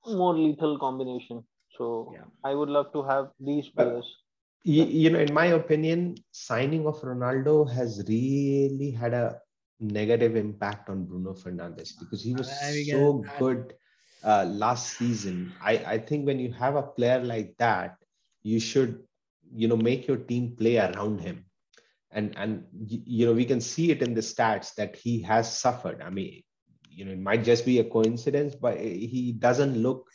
[0.07, 1.45] more lethal combination.
[1.81, 2.29] So yeah.
[2.45, 4.05] I would love to have these players.
[4.65, 9.41] You, you, know, in my opinion, signing of Ronaldo has really had a
[9.81, 12.53] negative impact on Bruno Fernandes because he was
[12.91, 13.73] so good
[14.23, 15.55] uh, last season.
[15.63, 17.97] I, I think when you have a player like that,
[18.43, 19.03] you should
[19.53, 21.45] you know make your team play around him
[22.13, 26.01] and and you know we can see it in the stats that he has suffered
[26.03, 26.43] i mean
[26.89, 30.07] you know it might just be a coincidence but he doesn't look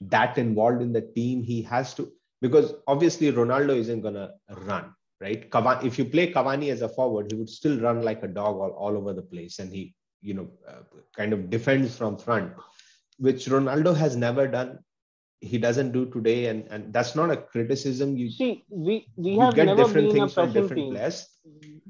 [0.00, 4.30] that involved in the team he has to because obviously ronaldo isn't to
[4.66, 5.48] run right?
[5.82, 8.70] If you play cavani as a forward he would still run like a dog all,
[8.70, 9.58] all over the place.
[9.58, 10.82] And he you know uh,
[11.16, 12.52] kind of defends from front
[13.18, 14.78] which ronaldo has never done.
[15.40, 16.46] He doesn't do today.
[16.46, 18.16] And and that's not a criticism.
[18.16, 20.90] You see we we have get never different been a things from pressing different team.
[20.90, 21.26] players.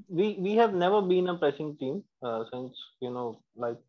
[0.09, 3.83] We we have never been a pressing team uh, since you know like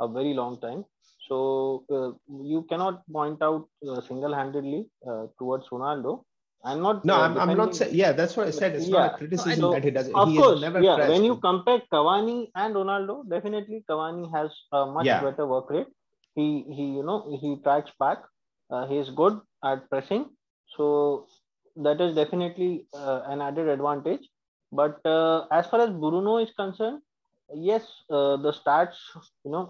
[0.00, 0.84] a very long time
[1.28, 2.10] so uh,
[2.52, 6.22] you cannot point out uh, single-handedly uh, towards ronaldo.
[6.64, 8.74] I'm not no uh, I'm, I'm not saying yeah that's what i said.
[8.74, 9.00] It's Yeah.
[9.00, 10.08] not a criticism So, that he does.
[10.08, 11.10] Of he course never yeah pressed.
[11.10, 15.20] when you compare cavani and ronaldo definitely cavani has a much Yeah.
[15.26, 15.90] better work rate.
[16.34, 18.22] He he you know he tracks back.
[18.70, 19.40] Uh, he is good
[19.72, 20.24] at pressing.
[20.76, 21.26] So
[21.76, 24.28] that is definitely uh, an added advantage.
[24.72, 27.02] But uh, as far as bruno is concerned
[27.54, 28.96] yes uh, the stats
[29.44, 29.64] you know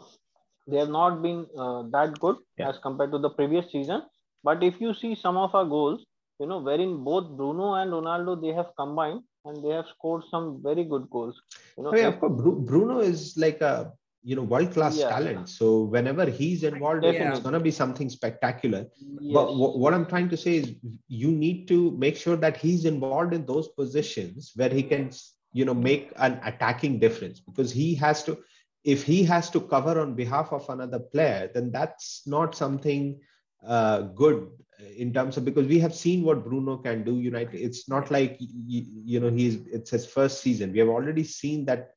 [0.67, 2.71] they have not been uh, that good Yeah.
[2.71, 4.03] as compared to the previous season
[4.45, 6.05] but if you see some of our goals
[6.41, 10.61] you know wherein both bruno and ronaldo they have combined and they have scored some
[10.69, 11.41] very good goals
[11.77, 12.33] you know Oh, yeah, if- of course.
[12.37, 15.09] Bruno is like a you know world class Yeah.
[15.09, 15.49] talent.
[15.49, 18.87] So whenever he's involved, it's going to be something spectacular.
[19.21, 19.31] yes.
[19.31, 20.75] But wh- what I'm trying to say is,
[21.09, 25.11] you need to make sure that he's involved in those positions where he can
[25.53, 28.39] you know make an attacking difference because he has to.
[28.85, 33.21] If he has to cover on behalf of another player, then that's not something
[33.67, 34.51] uh, good
[34.97, 37.19] in terms of because we have seen what Bruno can do.
[37.19, 40.73] United, it's not like you, you know he's it's his first season.
[40.73, 41.93] We have already seen that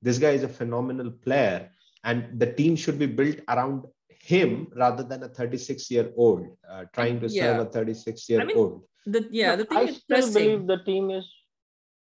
[0.00, 1.70] this guy is a phenomenal player,
[2.04, 6.84] and the team should be built around him rather than a 36 year old uh,
[6.94, 7.62] trying to serve Yeah.
[7.62, 8.84] a 36 year I mean, old.
[9.04, 10.32] The, yeah, the thing i with pressing.
[10.32, 11.26] believe the team is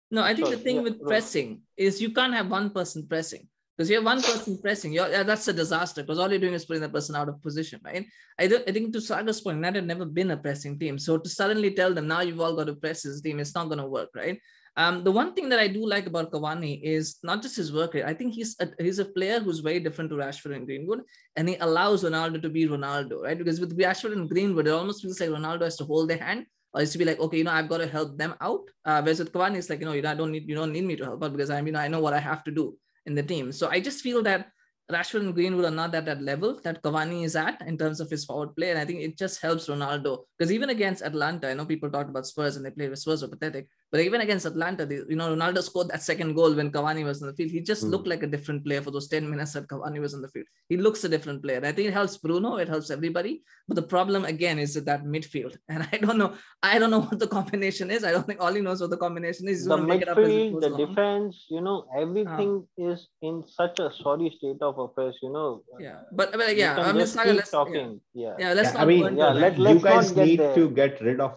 [0.10, 1.08] No, I think the thing yeah, with Rohan.
[1.08, 3.48] pressing is you can't have one person pressing
[3.78, 4.92] because you have one person pressing.
[4.92, 7.42] You're, yeah, that's a disaster because all you're doing is putting that person out of
[7.44, 8.08] position, right?
[8.40, 10.98] I, don't, I think to Sagar's point, United had never been a pressing team.
[10.98, 13.66] So to suddenly tell them now you've all got to press this team, it's not
[13.66, 14.40] going to work, right?
[14.78, 17.96] Um, the one thing that I do like about Cavani is not just his work.
[17.96, 21.02] I think he's a, he's a player who's very different to Rashford and Greenwood,
[21.36, 23.38] and he allows Ronaldo to be Ronaldo, right?
[23.38, 26.46] Because with Rashford and Greenwood, it almost feels like Ronaldo has to hold their hand
[26.74, 28.62] or is to be like, okay, you know, I've got to help them out.
[28.86, 30.96] Uh, whereas with Cavani, it's like, you know, you don't need you don't need me
[30.96, 32.76] to help out because I mean I know what I have to do
[33.08, 33.52] in the team.
[33.52, 34.52] So I just feel that
[34.92, 38.10] Rashford and Greenwood are not at that level that Cavani is at in terms of
[38.10, 38.70] his forward play.
[38.70, 42.10] And I think it just helps Ronaldo because even against Atalanta, I know people talked
[42.10, 45.16] about Spurs and they played with Spurs were pathetic, but even against Atalanta, they, you
[45.16, 47.52] know, Ronaldo scored that second goal when Cavani was in the field.
[47.52, 47.90] He just Hmm.
[47.92, 50.46] looked like a different player for those 10 minutes that Cavani was in the field.
[50.70, 51.62] He looks a different player.
[51.64, 53.44] I think it helps Bruno, it helps everybody.
[53.68, 55.56] But the problem again is that midfield.
[55.70, 58.04] And I don't know, I don't know what the combination is.
[58.04, 59.60] I don't think Ole knows what the combination is.
[59.60, 60.82] He's the gonna make it up as midfield, the along.
[60.86, 65.64] defense, you know, everything is in such a sorry state of affairs, you know.
[65.80, 67.60] Yeah, but, but yeah, I mean, just Sagar, keep let's, yeah.
[67.60, 68.02] talking.
[68.14, 68.36] Yeah.
[68.40, 70.56] yeah, let's Yeah, not I mean, yeah, let- you let's guys not get need there.
[70.56, 71.34] to get rid of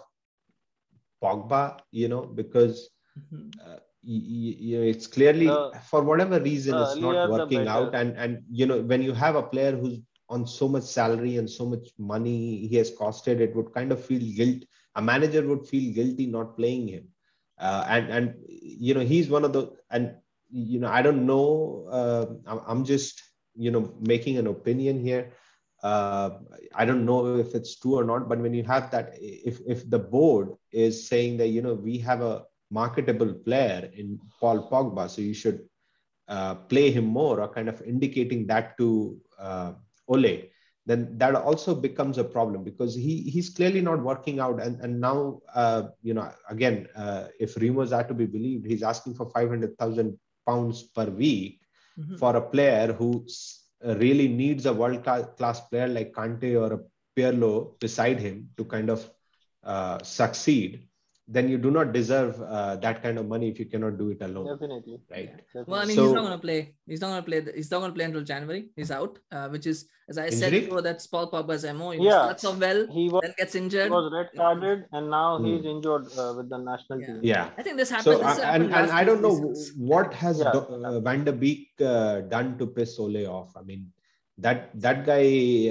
[1.23, 3.61] Pogba, you know, because Mhm.
[3.65, 7.95] uh, y- y- you know it's clearly The- for whatever reason it's not working out.
[7.95, 11.49] And and you know when you have a player who's on so much salary and
[11.51, 14.63] so much money he has costed it would kind of feel guilt
[14.95, 17.05] a manager would feel guilty not playing him.
[17.59, 20.15] Uh, and and you know he's one of the and
[20.51, 23.23] you know i don't know uh, I'm, I'm just
[23.55, 25.33] you know making an opinion here
[25.83, 26.31] uh,
[26.75, 29.89] I don't know if it's true or not, but when you have that, if if
[29.91, 35.09] the board is saying that you know we have a marketable player in Paul Pogba,
[35.09, 35.61] so you should
[36.29, 39.73] uh, play him more, or kind of indicating that to uh,
[40.09, 40.49] Ole,
[40.87, 45.01] then that also becomes a problem because he he's clearly not working out, and and
[45.01, 49.29] now uh, you know again, uh, if rumors are to be believed, he's asking for
[49.31, 51.61] five hundred thousand pounds per week
[51.99, 52.17] Mhm.
[52.19, 53.25] for a player who
[53.83, 56.81] really needs a world class player like Kante or a
[57.17, 59.11] Pirlo beside him to kind of
[59.65, 60.89] uh, succeed,
[61.35, 64.21] then you do not deserve uh, that kind of money if you cannot do it
[64.27, 64.97] alone, Definitely.
[65.13, 65.31] right?
[65.69, 66.75] Well, I mean, So- he's not going to play.
[66.87, 67.41] He's not going to play.
[67.47, 68.63] the- He's not going to play until January.
[68.75, 70.61] He's out, uh, which is, as I said Injury?
[70.67, 71.91] before, that's Paul Pogba's MO.
[71.93, 72.23] He Yeah.
[72.25, 73.91] starts off well, He was, then gets he injured.
[73.93, 75.45] was red carded and now Hmm.
[75.47, 77.07] he's injured uh, with the national Yeah.
[77.07, 77.21] team.
[77.23, 77.51] Yeah.
[77.57, 78.19] I think this happened.
[78.19, 79.73] So this uh, happened and, and I don't know seasons.
[79.95, 80.51] what has Yeah.
[80.53, 83.57] Do- uh, Van de Beek uh, done to piss Ole off.
[83.57, 83.87] I mean,
[84.39, 85.25] that that guy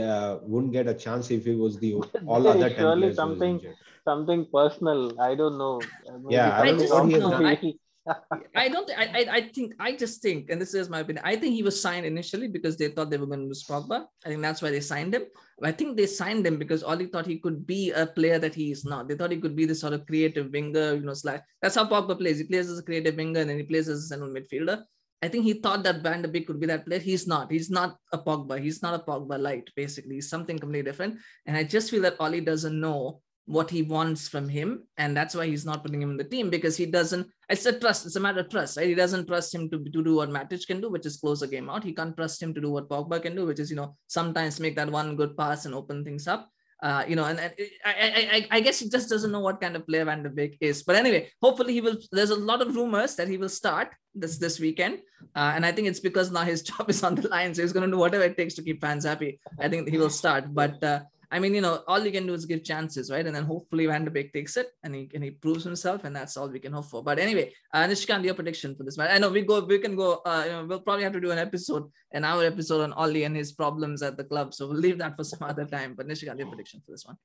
[0.09, 1.91] uh, wouldn't get a chance if he was the
[2.27, 3.75] all other ten surely players was something- injured.
[4.05, 5.19] Something personal.
[5.21, 5.79] I don't know.
[6.23, 7.57] Maybe Yeah, I don't know what he has something done.
[7.57, 7.79] he-
[8.55, 8.89] I don't.
[8.97, 9.73] I, I I think.
[9.79, 11.23] I just think, and this is my opinion.
[11.25, 14.05] I think he was signed initially because they thought they were going to lose Pogba.
[14.25, 15.25] I think that's why they signed him.
[15.61, 18.71] I think they signed him because Ole thought he could be a player that he
[18.71, 19.07] is not.
[19.07, 20.95] They thought he could be this sort of creative winger.
[20.95, 21.41] You know, slash.
[21.61, 22.39] That's how Pogba plays.
[22.39, 24.81] He plays as a creative winger and then he plays as a central midfielder.
[25.21, 26.99] I think he thought that Van de Beek could be that player.
[26.99, 27.51] He's not.
[27.51, 28.59] He's not a Pogba.
[28.59, 29.69] He's not a Pogba light.
[29.75, 31.19] Basically, he's something completely different.
[31.45, 35.33] And I just feel that Ole doesn't know what he wants from him and that's
[35.33, 38.15] why he's not putting him in the team because he doesn't it's a trust it's
[38.15, 40.79] a matter of trust right he doesn't trust him to, to do what Matic can
[40.79, 43.19] do which is close a game out he can't trust him to do what Pogba
[43.19, 46.27] can do which is you know sometimes make that one good pass and open things
[46.27, 46.47] up
[46.81, 49.75] uh, you know, and, and I, I, I guess he just doesn't know what kind
[49.75, 50.81] of player Van de Beek is.
[50.81, 51.97] But anyway, hopefully he will.
[52.09, 54.99] There's a lot of rumors that he will start this this weekend,
[55.35, 57.73] uh, and I think it's because now his job is on the line, so he's
[57.73, 59.41] going to do whatever it takes to keep fans happy.
[59.59, 62.33] I think he will start, but uh, I mean, you know, all you can do
[62.33, 63.25] is give chances, right?
[63.25, 66.15] And then hopefully Van de Beek takes it and he and he proves himself, and
[66.15, 67.03] that's all we can hope for.
[67.03, 69.11] But anyway, uh, Nishikant, your prediction for this match?
[69.13, 70.21] I know we go, we can go.
[70.25, 73.23] Uh, you know, we'll probably have to do an episode, an hour episode on Ole
[73.23, 74.55] and his problems at the club.
[74.55, 75.93] So we'll leave that for some other time.
[75.95, 77.17] But Nishikant, your prediction for this one?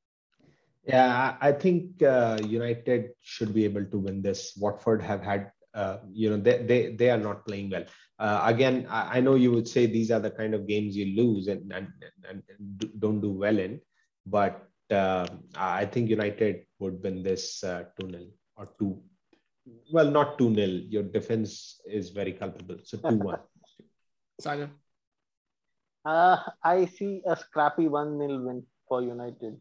[0.86, 4.54] Yeah, I think uh, United should be able to win this.
[4.60, 7.84] Watford have had, uh, you know, they, they they are not playing well.
[8.18, 11.16] Uh, again, I, I, know you would say these are the kind of games you
[11.16, 11.88] lose and and,
[12.28, 12.42] and
[13.00, 13.80] don't do well in
[14.26, 18.24] but uh, I think United would win this uh, 2 0
[18.56, 19.02] or 2.
[19.92, 20.66] Well, not 2 0.
[20.88, 22.78] Your defense is very culpable.
[22.84, 23.38] So 2 1.
[24.40, 24.70] Sagar.
[26.04, 29.56] Uh, I see a scrappy 1 0 win for United.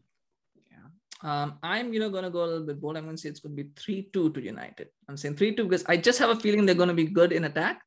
[0.70, 0.88] Yeah.
[1.22, 2.96] Um, I'm you know gonna go a little bit bold.
[2.96, 4.88] I'm gonna say it's gonna be 3-2 to United.
[5.08, 7.82] I'm saying 3-2 because I just have a feeling they're gonna be good in attack.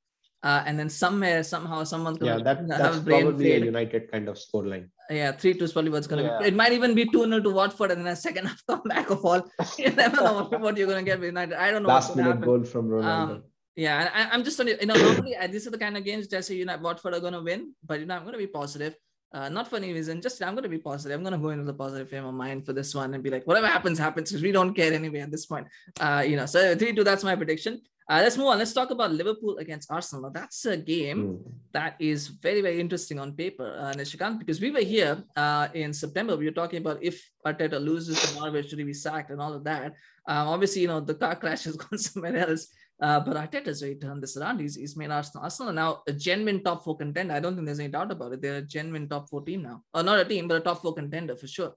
[0.47, 4.35] Uh, and then somewhere, somehow, someone's gonna yeah, that, that's probably a United kind of
[4.37, 4.85] scoreline.
[5.09, 6.37] Yeah, three two is probably what's gonna yeah.
[6.39, 6.45] be.
[6.45, 9.25] It might even be two 0 to Watford, and then a second half comeback of
[9.25, 9.41] all.
[9.77, 11.55] You never know what you're gonna get with United.
[11.65, 11.89] I don't know.
[11.89, 12.45] Last minute happen.
[12.45, 13.29] goal from Ronaldo.
[13.31, 13.43] Um,
[13.75, 16.45] yeah, I, am just you know normally uh, these are the kind of games that
[16.45, 18.95] say United Watford are gonna win, but you know I'm gonna be positive.
[19.33, 21.17] Uh, not for any reason, just I'm gonna be positive.
[21.17, 23.45] I'm gonna go into the positive frame of mind for this one and be like,
[23.45, 25.67] whatever happens, happens because we don't care anyway at this point.
[25.99, 27.81] Uh, you know, so three two, that's my prediction.
[28.09, 28.57] Uh, let's move on.
[28.57, 30.23] Let's talk about Liverpool against Arsenal.
[30.23, 31.51] Now, That's a game mm.
[31.73, 35.91] that is very, very interesting on paper, uh, Nishikant, because we were here uh, in
[35.91, 36.37] September.
[36.37, 39.65] We were talking about if Arteta loses tomorrow, should he be sacked and all of
[39.65, 39.93] that.
[40.25, 42.67] Um, obviously, you know, the car crash has gone somewhere else.
[42.99, 44.59] Uh, but Arteta's really turned this around.
[44.61, 47.33] He's, he's made Arsenal, Arsenal now a genuine top four contender.
[47.33, 48.41] I don't think there's any doubt about it.
[48.41, 49.83] They're a genuine top four team now.
[49.93, 51.73] Or not a team, but a top four contender for sure.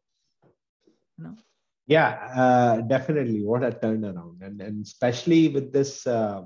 [1.19, 1.35] You know?
[1.91, 3.43] Yeah, uh, definitely.
[3.45, 6.43] What a turnaround, and and especially with this uh,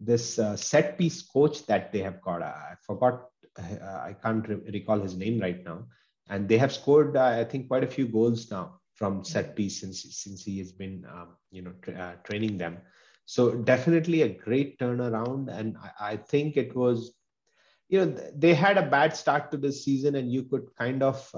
[0.00, 2.42] this uh, set piece coach that they have got.
[2.42, 3.28] I forgot.
[3.58, 5.86] Uh, I can't re- recall his name right now.
[6.28, 9.80] And they have scored, uh, I think, quite a few goals now from set piece
[9.80, 12.78] since since he has been, um, you know, tra- uh, training them.
[13.26, 17.14] So definitely a great turnaround, and I, I think it was
[17.88, 21.30] you know they had a bad start to the season and you could kind of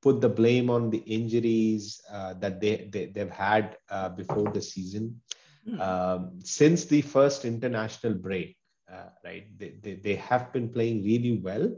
[0.00, 4.62] put the blame on the injuries uh, that they, they they've had uh, before the
[4.62, 5.20] season.
[5.68, 5.80] Mm.
[5.80, 8.56] Um, since the first international break,
[8.90, 9.46] uh, right?
[9.58, 11.76] They, they they have been playing really well.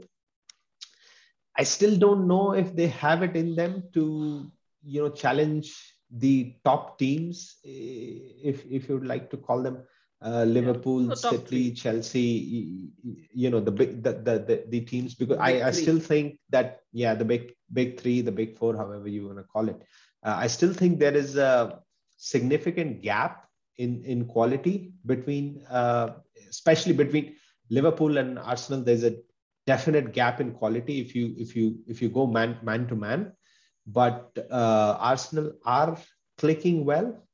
[1.57, 4.51] I still don't know if they have it in them to
[4.83, 5.75] you know challenge
[6.11, 9.83] the top teams, if if you would like to call them.
[10.23, 11.15] Uh, Liverpool, yeah.
[11.15, 12.91] City, Chelsea,
[13.33, 16.81] you know the big the the, the, the teams because I, I still think that
[16.93, 19.81] yeah the big big three, the big four, however you want to call it.
[20.23, 21.79] Uh, I still think there is a
[22.17, 26.15] significant gap in in quality between, uh,
[26.49, 27.35] especially between
[27.69, 28.83] Liverpool and Arsenal.
[28.83, 29.15] There's a
[29.65, 33.33] definite gap in quality if you if you if you go man man to man.
[33.87, 35.97] But uh, Arsenal are
[36.37, 37.27] clicking well.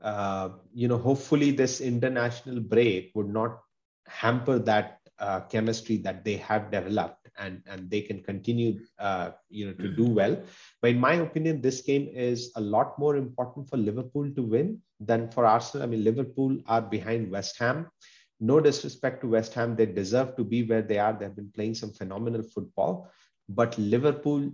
[0.00, 3.60] Uh, you know, hopefully this international break would not
[4.06, 9.66] hamper that uh, chemistry that they have developed and and they can continue uh, you
[9.66, 10.36] know to do well.
[10.80, 14.80] But in my opinion this game is a lot more important for liverpool to win
[15.00, 15.86] than for arsenal.
[15.86, 17.86] I mean liverpool are behind west ham.
[18.40, 21.12] No disrespect to west ham they deserve to be where they are.
[21.12, 23.10] They've been playing some phenomenal football.
[23.48, 24.50] But liverpool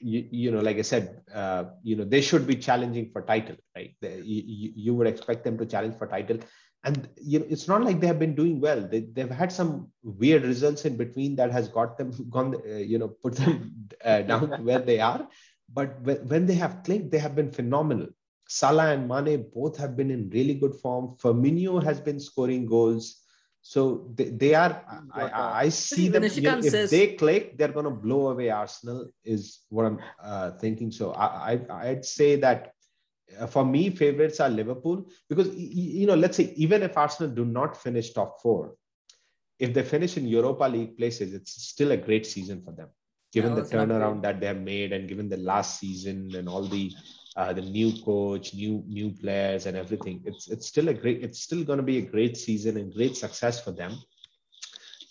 [0.00, 3.56] you, you know like i said uh, you know they should be challenging for title
[3.76, 3.94] right?
[4.00, 6.38] They, you, you would expect them to challenge for title
[6.84, 9.88] and you know it's not like they have been doing well they, they've had some
[10.02, 13.72] weird results in between that has got them gone uh, you know put them
[14.04, 15.26] uh, down to where they are
[15.72, 18.06] but when, when they have clicked they have been phenomenal
[18.48, 21.16] Salah and Mane both have been in really good form.
[21.16, 23.20] Firmino has been scoring goals.
[23.62, 27.68] So they, they are, I, I see them, you know, if says, they click, they're
[27.72, 30.90] going to blow away Arsenal is what I'm uh, thinking.
[30.90, 32.73] So I, I, I'd say that
[33.48, 37.76] for me, favorites are Liverpool because you know, let's say even if Arsenal do not
[37.76, 38.74] finish top four,
[39.58, 42.88] if they finish in Europa League places, it's still a great season for them,
[43.32, 46.92] given the turnaround that they have made and given the last season and all the
[47.36, 50.22] uh, the new coach, new new players, and everything.
[50.24, 51.22] It's it's still a great.
[51.22, 53.98] It's still going to be a great season and great success for them.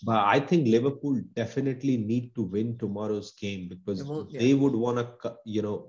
[0.02, 4.38] But I think Liverpool definitely need to win tomorrow's game because yeah.
[4.38, 5.88] they would want to, you know,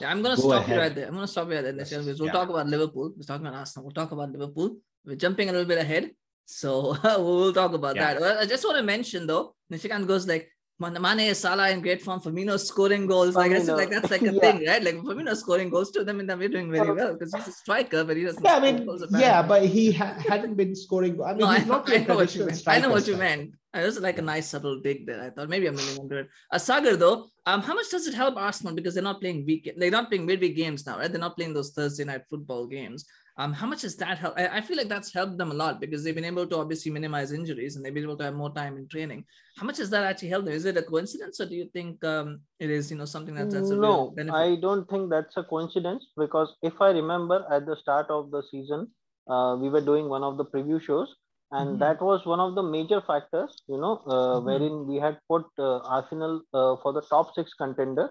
[0.00, 1.08] Yeah, I'm gonna Go stop you right there.
[1.08, 1.74] I'm gonna stop you right there.
[1.74, 2.32] Yes, we'll yeah.
[2.32, 3.12] talk about Liverpool.
[3.16, 3.84] We're talking about Arsenal.
[3.86, 4.76] We'll talk about Liverpool.
[5.04, 6.12] We're jumping a little bit ahead.
[6.46, 8.14] So we'll talk about Yeah.
[8.14, 8.20] that.
[8.20, 10.50] Well, I just want to mention though, Nishikant goes like
[10.80, 12.20] Mane, Salah in great form.
[12.20, 13.34] Firmino scoring goals.
[13.34, 14.40] Like I said, like that's like a Yeah.
[14.40, 14.82] thing, right?
[14.82, 16.04] Like Firmino scoring goals too.
[16.06, 18.44] I mean, we're doing very well because he's a striker, but he doesn't.
[18.44, 21.20] Yeah, I mean, yeah, but he ha- hadn't been scoring.
[21.20, 22.62] I mean, no, I, he's not I your know what you meant.
[22.68, 23.54] I know what you meant.
[23.74, 25.20] It was like a nice subtle dig there.
[25.20, 26.28] I thought maybe I'm leaning it.
[26.50, 29.70] Uh, Sagar though, um, how much does it help Arsenal because they're not playing week,
[29.76, 31.10] they're not playing midweek games now, right?
[31.10, 33.04] They're not playing those Thursday night football games.
[33.38, 34.38] Um, how much has that helped?
[34.38, 36.90] I, I feel like that's helped them a lot because they've been able to obviously
[36.90, 39.24] minimize injuries and they've been able to have more time in training.
[39.56, 40.54] How much has that actually helped them?
[40.54, 43.54] Is it a coincidence or do you think um it is you know something that's
[43.54, 44.34] that's a no, benefit?
[44.34, 48.42] I don't think that's a coincidence because if I remember at the start of the
[48.50, 48.88] season,
[49.30, 51.14] uh, we were doing one of the preview shows,
[51.52, 51.78] and Mhm.
[51.84, 54.44] that was one of the major factors, you know, uh, Mhm.
[54.50, 58.08] wherein we had put uh, Arsenal uh, for the top six contender.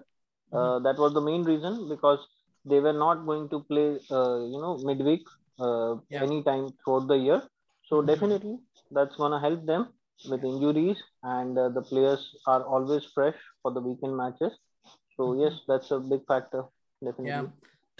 [0.52, 2.20] Uh, That was the main reason because
[2.70, 5.24] they were not going to play, uh, you know, midweek
[5.66, 6.22] uh, Yeah.
[6.24, 7.38] anytime throughout the year.
[7.88, 8.06] So Mhm.
[8.10, 8.56] definitely
[8.96, 9.88] that's gonna help them
[10.30, 14.52] with injuries, and uh, the players are always fresh for the weekend matches.
[15.16, 15.40] So Mhm.
[15.42, 16.62] yes, that's a big factor,
[17.04, 17.32] definitely.
[17.32, 17.46] Yeah.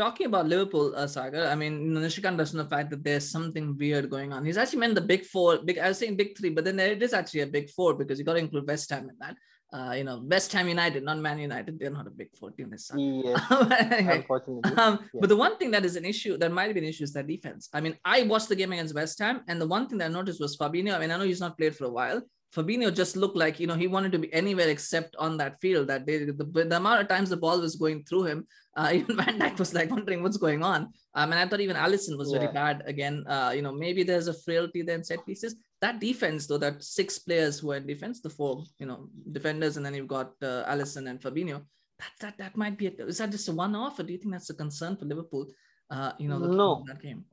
[0.03, 3.77] Talking about Liverpool, uh, Sagar, I mean, Nishikant doesn't know the fact that there's something
[3.77, 4.45] weird going on.
[4.45, 7.03] He's actually meant the big four, big, I was saying big three, but then it
[7.03, 9.37] is actually a big four because you got to include West Ham in that.
[9.71, 11.79] Uh, you know, West Ham United, not Man United.
[11.79, 12.71] They're not a big four team.
[12.71, 12.91] This.
[12.97, 14.73] Yes, But anyway, unfortunately.
[14.77, 15.21] um, Yeah.
[15.21, 17.23] But the one thing that is an issue, that might be an issue, is their
[17.23, 17.69] defense.
[17.75, 20.13] I mean, I watched the game against West Ham, and the one thing that I
[20.13, 20.95] noticed was Fabinho.
[20.95, 22.23] I mean, I know he's not played for a while.
[22.55, 25.89] Fabinho just looked like you know he wanted to be anywhere except on that field.
[25.89, 29.17] That day, the, the amount of times the ball was going through him, uh, even
[29.17, 30.89] Van Dijk was like wondering what's going on.
[31.15, 33.25] Um, and I thought even Alisson was very bad again.
[33.29, 35.57] Uh, you know, maybe there's a frailty there in set pieces.
[35.81, 39.77] That defense, though, that six players who are in defense, the four, you know, defenders,
[39.77, 41.63] and then you've got uh, Alisson and Fabinho.
[42.01, 42.87] That that that might be.
[42.89, 45.47] A, is that just a one-off, or do you think that's a concern for Liverpool?
[45.91, 46.85] Uh, you know, No.
[46.89, 47.25] that game.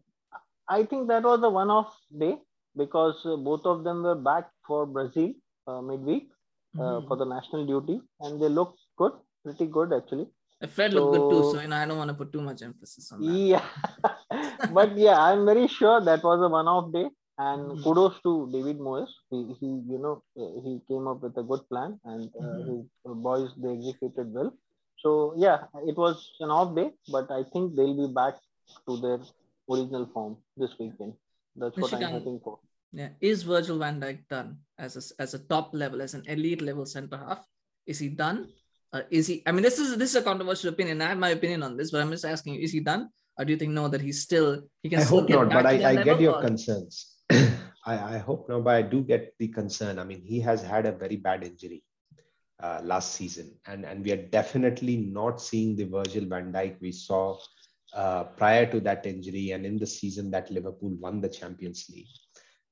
[0.70, 2.36] I think that was a one-off day
[2.76, 5.34] because uh, both of them were back for Brazil
[5.68, 6.30] uh, midweek
[6.78, 7.08] uh, Mhm.
[7.08, 10.28] for the national duty, and they looked good, pretty good actually.
[10.70, 12.62] Fred looked good too, So- so you know I don't want to put too much
[12.62, 13.34] emphasis on that.
[13.34, 13.66] Yeah,
[14.74, 17.08] but yeah, I'm very sure that was a one-off day,
[17.38, 17.84] and Mhm.
[17.84, 19.12] kudos to David Moyes.
[19.30, 22.68] He, he, you know, uh, he came up with a good plan, and uh, Mhm.
[22.70, 24.52] his uh, boys they executed well.
[25.04, 28.36] So yeah, it was an off day, but I think they'll be back
[28.88, 29.20] to their
[29.70, 31.14] original form this weekend.
[31.56, 32.60] That's what I'm Michigan- hoping for.
[32.96, 36.62] Yeah, is Virgil van Dijk done as a, as a top level, as an elite
[36.62, 37.44] level center half?
[37.86, 38.48] Is he done?
[38.94, 39.44] Uh, is he?
[39.46, 41.02] I mean, this is this is a controversial opinion.
[41.02, 43.44] I have my opinion on this, but I'm just asking you: Is he done, or
[43.44, 45.64] do you think no that he's still he can I still hope get not, back
[45.64, 47.15] but to I, that I level, get your or- concerns.
[47.86, 50.00] I, I hope not, but I do get the concern.
[50.00, 51.84] I mean, he has had a very bad injury
[52.62, 56.92] uh, last season, and, and we are definitely not seeing the Virgil van Dijk we
[56.92, 57.38] saw
[57.94, 62.08] uh, prior to that injury and in the season that Liverpool won the Champions League.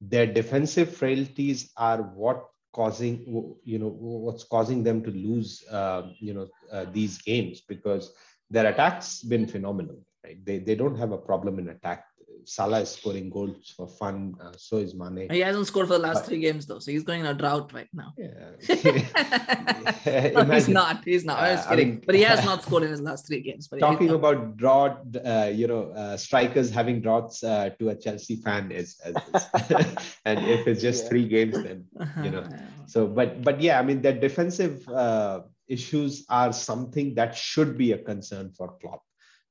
[0.01, 6.33] Their defensive frailties are what causing you know what's causing them to lose uh, you
[6.33, 8.13] know uh, these games because
[8.49, 12.05] their attack's been phenomenal right they, they don't have a problem in attack
[12.45, 15.99] Salah is scoring goals for fun uh, so is Mane He hasn't scored for the
[15.99, 18.13] last But- three games though, so he's going in a drought right now.
[18.17, 18.51] yeah.
[20.33, 21.03] No, he's not.
[21.03, 21.39] He's not.
[21.39, 21.89] I was Uh, I kidding.
[21.89, 23.67] mean- but he has not scored in his last three games.
[23.67, 24.19] But talking he's not.
[24.19, 28.95] about drought uh, you know uh, strikers having droughts uh, to a Chelsea fan is,
[29.05, 29.15] is,
[29.69, 31.09] is- and if it's just Yeah.
[31.09, 31.85] three games then
[32.23, 32.43] you know.
[32.87, 37.93] So, but but yeah, I mean, the defensive uh, issues are something that should be
[37.93, 39.01] a concern for Klopp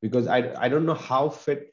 [0.03, 1.72] because I I don't know how fit.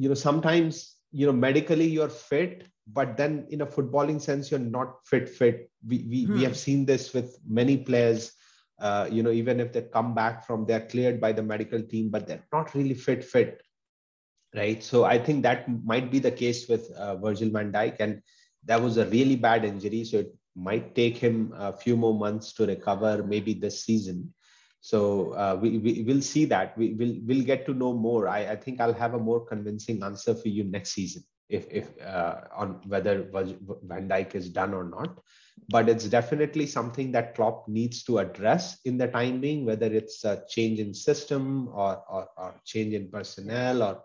[0.00, 4.68] You know, sometimes you know medically you're fit, but then in a footballing sense you're
[4.78, 5.28] not fit.
[5.28, 5.70] Fit.
[5.86, 6.44] We we, we Hmm.
[6.48, 8.32] have seen this with many players.
[8.80, 12.10] Uh, you know, even if they come back from, they're cleared by the medical team,
[12.10, 13.24] but they're not really fit.
[13.24, 13.62] Fit.
[14.54, 14.82] Right.
[14.82, 18.22] So I think that might be the case with uh, Virgil van Dijk, and
[18.64, 20.04] that was a really bad injury.
[20.04, 24.32] So it might take him a few more months to recover, maybe this season.
[24.80, 26.76] So uh, we, we will see that.
[26.76, 28.28] We will we'll get to know more.
[28.28, 31.90] I, I think I'll have a more convincing answer for you next season if if
[32.02, 33.28] uh, on whether
[33.82, 35.18] Van Dijk is done or not.
[35.68, 40.24] but it's definitely something that Klopp needs to address in the time being, whether it's
[40.24, 44.02] a change in system or or, or change in personnel or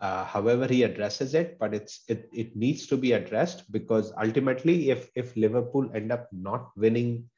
[0.00, 1.58] uh, however he addresses it.
[1.58, 6.28] But it's it it needs to be addressed because ultimately, if if Liverpool end up
[6.32, 7.30] not winning.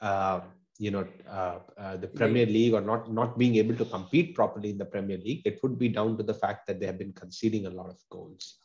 [0.00, 0.40] Uh,
[0.80, 4.70] you know uh, uh, the Premier League or not not being able to compete properly
[4.70, 7.12] in the Premier League, it would be down to the fact that they have been
[7.12, 8.56] conceding a lot of goals.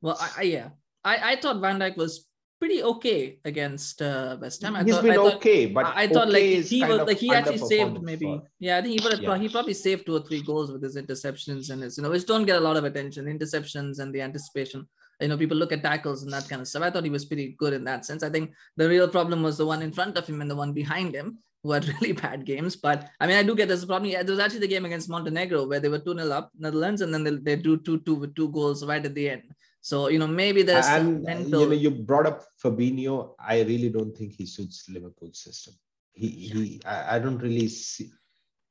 [0.00, 0.68] Well, I, I yeah,
[1.04, 2.26] I, I thought Van Dijk was
[2.60, 4.76] pretty okay against uh, West Ham.
[4.76, 7.18] I He's thought, been I thought, okay, but I, thought okay like he was like
[7.18, 9.38] he actually saved maybe for- yeah I think he would Yeah.
[9.38, 12.26] he probably saved two or three goals with his interceptions and his you know which
[12.26, 14.86] don't get a lot of attention interceptions and the anticipation
[15.22, 17.24] you know people look at tackles and that kind of stuff I thought he was
[17.24, 20.18] pretty good in that sense I think the real problem was the one in front
[20.18, 23.36] of him and the one behind him who had really bad games but I mean
[23.36, 25.88] I do get this problem yeah, there was actually the game against Montenegro where they
[25.88, 29.14] were 2-0 up Netherlands and then they, they drew 2-2 with two goals right at
[29.14, 29.42] the end
[29.80, 33.34] so you know maybe there's and uh, mental you know you brought up Fabinho.
[33.40, 35.72] I really don't think he suits Liverpool's system.
[36.12, 38.10] He he I, I don't really see.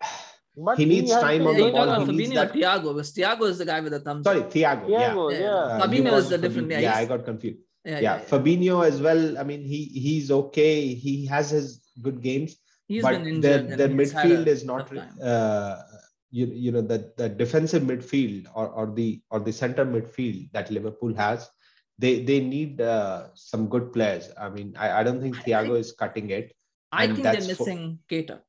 [0.56, 1.86] But He needs has time to- on Yeah, the you ball.
[1.88, 2.94] talking about He needs Fabinho that- or Thiago?
[2.94, 4.24] Because Thiago is the guy with the thumbs.
[4.26, 4.52] Sorry, up.
[4.54, 4.86] Thiago.
[4.88, 5.40] Thiago, yeah.
[5.40, 5.54] yeah.
[5.56, 6.42] Uh, Fabinho is the Fabinho.
[6.42, 7.60] different- yeah, Yeah, I got confused.
[7.86, 9.38] Yeah, Yeah, Fabinho as well.
[9.40, 10.94] I mean, he he's okay.
[10.94, 12.58] He has his good games,
[12.90, 13.78] He's but been the injured.
[13.78, 14.92] the and midfield is not.
[15.22, 15.76] Uh,
[16.32, 20.70] you, you know the, the defensive midfield or, or the or the center midfield that
[20.78, 21.50] Liverpool has,
[22.04, 24.30] they they need uh, some good players.
[24.46, 26.52] I mean, I, I don't think Thiago think- is cutting it.
[26.92, 28.40] I think they're that's for- missing Keita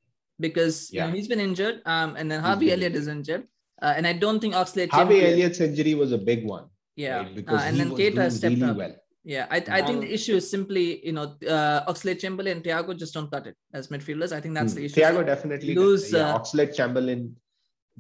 [0.47, 1.14] because you know, Yeah.
[1.14, 1.82] he's been injured.
[1.84, 3.47] Um, and then Harvey Elliott is injured.
[3.82, 6.66] Uh, and I don't think Oxlade Harvey Elliott's injury was a big one.
[6.97, 7.18] Yeah.
[7.18, 7.26] right?
[7.28, 8.76] Uh, because and he then was Keita stepped really up.
[8.76, 8.95] well.
[9.25, 12.64] Yeah, I, I think Um, the issue is simply, you know, uh, Oxlade Chamberlain and
[12.64, 14.33] Thiago just don't cut it as midfielders.
[14.33, 14.79] I think that's Hmm.
[14.79, 15.01] the issue.
[15.01, 17.37] Thiago definitely lose, yeah, uh, Oxlade Chamberlain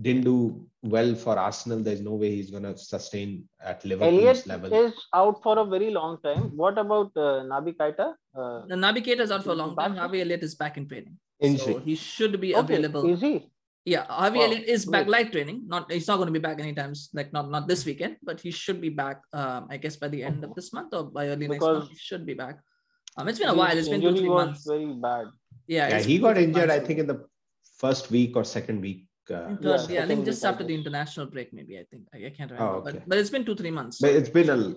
[0.00, 1.80] didn't do well for Arsenal.
[1.80, 4.72] There's no way he's gonna sustain at Liverpool's Elliot level.
[4.86, 6.56] is out for a very long time.
[6.56, 8.14] What about uh, Naby Keita?
[8.34, 9.92] Uh, The Naby Keita is out for a long time.
[9.92, 9.98] back?
[9.98, 11.18] Harvey Elliott is back in training.
[11.38, 11.74] Injury.
[11.74, 13.10] So he should be okay, available.
[13.10, 13.50] Is he?
[13.84, 15.64] Yeah, Harvey Wow, Elliott is back light training.
[15.66, 18.38] Not he's not going to be back anytime s- like not not this weekend, but
[18.40, 19.22] he should be back.
[19.32, 21.96] Um, I guess by the end of this month or by early next month, he
[21.96, 22.60] should be back.
[23.16, 23.76] Um, it's been a while.
[23.76, 24.66] It's been two three months.
[24.66, 25.26] very bad.
[25.66, 26.70] Yeah, yeah, he got two, three injured.
[26.70, 26.86] I months.
[26.88, 27.24] think in the
[27.78, 29.06] first week or second week.
[29.30, 32.26] Uh, Third, Yeah, yeah, I think just after the international break, maybe I think I,
[32.26, 32.98] I can't Oh, remember, okay.
[32.98, 33.98] but but it's been two three months.
[34.00, 34.74] but it's been a long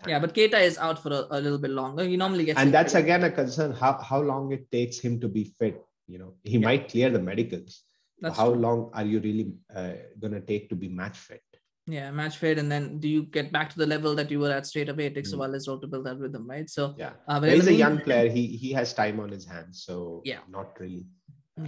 [0.00, 0.08] time.
[0.08, 2.02] yeah, but Keita is out for a, a little bit longer.
[2.02, 3.72] He normally gets and that's again a concern.
[3.72, 5.76] How how long it takes him to be fit?
[6.08, 6.66] You know, he Yeah.
[6.68, 7.82] might clear the medicals.
[8.22, 8.60] That's how true.
[8.60, 11.42] long are you really uh, gonna take to be match fit?
[11.88, 14.52] yeah match fit, and then do you get back to the level that you were
[14.52, 15.06] at straight away?
[15.06, 15.40] It takes a Mm.
[15.40, 16.68] while as well to build that rhythm, right?
[16.70, 18.28] So Yeah, uh, But he's a young player.
[18.30, 20.42] He he has time on his hands, so Yeah.
[20.48, 21.04] not really.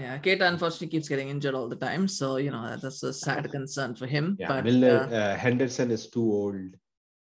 [0.02, 3.50] Yeah, Keita unfortunately keeps getting injured all the time, so you know that's a sad
[3.56, 4.36] concern for him.
[4.38, 6.70] Yeah, but Milner uh, uh, Henderson is too old.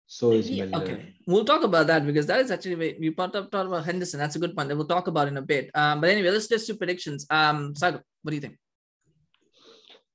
[0.07, 0.82] So is yeah, Milner.
[0.84, 0.97] okay,
[1.28, 4.19] we'll talk about that because that is actually we brought up talk about Henderson.
[4.19, 5.69] That's a good point that we'll talk about in a bit.
[5.74, 7.26] Um, but anyway, let's just do predictions.
[7.30, 8.57] Um, Sagar, what do you think?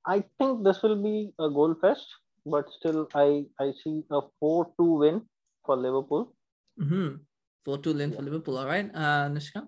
[0.07, 2.07] I think this will be a goal fest,
[2.45, 5.21] but still, I I see a four-two win
[5.65, 6.33] for Liverpool.
[6.81, 7.07] Mm-hmm.
[7.65, 8.57] Four two win for Liverpool.
[8.57, 9.67] All right, uh, Nishka.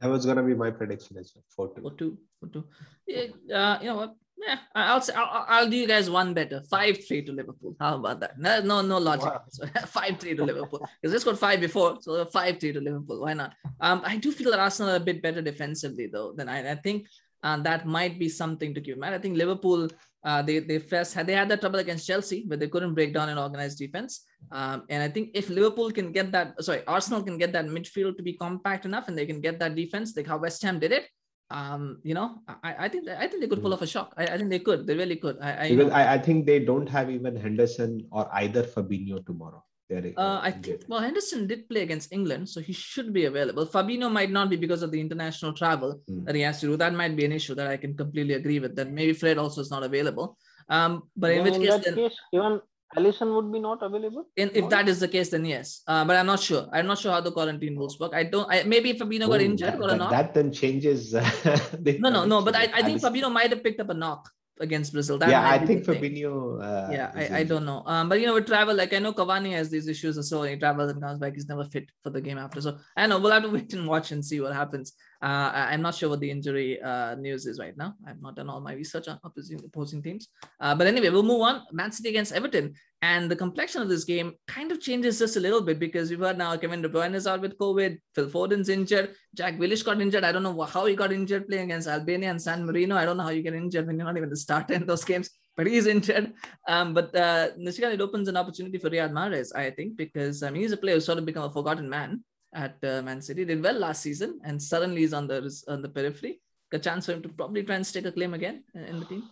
[0.00, 1.44] That was gonna be my prediction as well.
[1.56, 1.82] Four two.
[1.82, 2.18] Four two.
[2.40, 2.64] Four two.
[3.06, 3.26] Yeah,
[3.60, 4.14] uh, you know what?
[4.44, 6.62] Yeah, I- I'll say I'll, I'll- I'll do you guys one better.
[6.70, 7.76] Five three to Liverpool.
[7.78, 8.38] How about that?
[8.38, 9.26] No, no, no logic.
[9.26, 9.42] Wow.
[9.50, 9.66] So,
[9.98, 13.20] five three to Liverpool because they scored five before, so five three to Liverpool.
[13.20, 13.52] Why not?
[13.80, 16.72] Um, I do feel that Arsenal are a bit better defensively though than I.
[16.72, 17.06] I think
[17.42, 19.14] uh, that might be something to keep in mind.
[19.14, 19.88] I think Liverpool.
[20.24, 23.12] Uh, they they first had they had that trouble against Chelsea, but they couldn't break
[23.12, 24.22] down an organized defense.
[24.52, 28.16] Um, and I think if Liverpool can get that, sorry, Arsenal can get that midfield
[28.18, 30.92] to be compact enough, and they can get that defense like how West Ham did
[30.92, 31.08] it,
[31.52, 34.14] um, you know, I, I think I think they could pull off a shock.
[34.16, 34.86] I, I think they could.
[34.86, 35.36] They really could.
[35.40, 39.62] I, I, Because I, I think they don't have even Henderson or either Fabinho tomorrow.
[39.92, 40.62] They're, uh, I injured.
[40.80, 43.66] think well Henderson did play against England, so he should be available.
[43.66, 46.24] Fabinho might not be because of the international travel Hmm.
[46.24, 46.76] that he has to do.
[46.76, 48.74] That might be an issue that I can completely agree with.
[48.76, 50.36] That maybe Fred also is not available.
[50.68, 52.60] Um, but in Then which in case, that then, case, even
[52.96, 54.24] Alisson would be not available.
[54.36, 55.82] in, if that is the case, then yes.
[55.86, 56.66] Uh, but I'm not sure.
[56.72, 58.12] I'm not sure how the quarantine rules work.
[58.14, 58.48] I don't.
[58.50, 60.10] I, maybe Fabinho got Oh, injured that, or that, not.
[60.10, 61.14] that then changes.
[61.14, 61.20] uh,
[61.86, 62.42] the no, no, no.
[62.42, 62.64] But I.
[62.74, 64.28] I think Alisson- Fabinho might have picked up a knock
[64.60, 65.18] against Brazil.
[65.18, 65.84] That yeah, I think.
[65.84, 66.60] Fabinho.
[66.62, 67.82] Uh, yeah, I, I don't know.
[67.86, 70.44] Um, but you know, with travel, like I know Cavani has these issues as well.
[70.44, 72.60] He travels and comes back, he's never fit for the game after.
[72.60, 74.92] So I know we'll have to wait and watch and see what happens.
[75.22, 77.94] Uh, I'm not sure what the injury uh, news is right now.
[78.06, 80.28] I've not done all my research on opposing opposing teams.
[80.60, 81.62] Uh, but anyway, we'll move on.
[81.70, 85.40] Man City against Everton, and the complexion of this game kind of changes just a
[85.40, 88.68] little bit because we've heard now Kevin De Bruyne is out with COVID, Phil Foden's
[88.68, 90.24] injured, Jack Grealish got injured.
[90.24, 92.96] I don't know how he got injured playing against Albania and San Marino.
[92.96, 95.04] I don't know how you get injured when you're not even the starter in those
[95.04, 96.32] games but he's injured.
[96.66, 100.62] Um, but uh, it opens an opportunity for Riyad Mahrez, I think, because I mean
[100.62, 102.24] he's a player who's sort of become a forgotten man.
[102.52, 103.44] At uh, Man City.
[103.44, 105.38] Did well last season, and suddenly is on the
[105.68, 106.40] on the periphery.
[106.74, 109.24] A chance for him to probably try and stake a claim again in the team.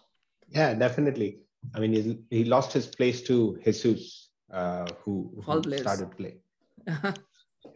[0.51, 1.39] Yeah, definitely.
[1.75, 6.41] I mean, he, he lost his place to Jesus, uh, who, who started playing.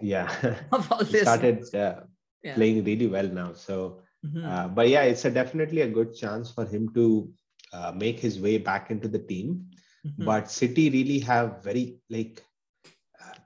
[0.00, 0.28] yeah,
[1.22, 2.00] started uh,
[2.42, 2.54] yeah.
[2.54, 3.52] playing really well now.
[3.52, 4.44] So, mm-hmm.
[4.44, 7.30] uh, but yeah, it's a definitely a good chance for him to
[7.72, 9.66] uh, make his way back into the team.
[10.06, 10.24] Mm-hmm.
[10.24, 12.42] But City really have very like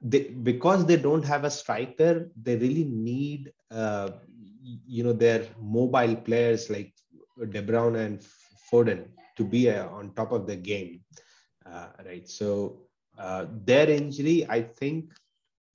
[0.02, 4.10] they because they don't have a striker, they really need uh,
[4.86, 6.92] you know their mobile players like
[7.50, 8.20] De Bruyne and
[8.70, 11.00] Foden to be uh, on top of the game,
[11.66, 12.28] uh, right?
[12.28, 12.82] So
[13.18, 15.12] uh, their injury, I think,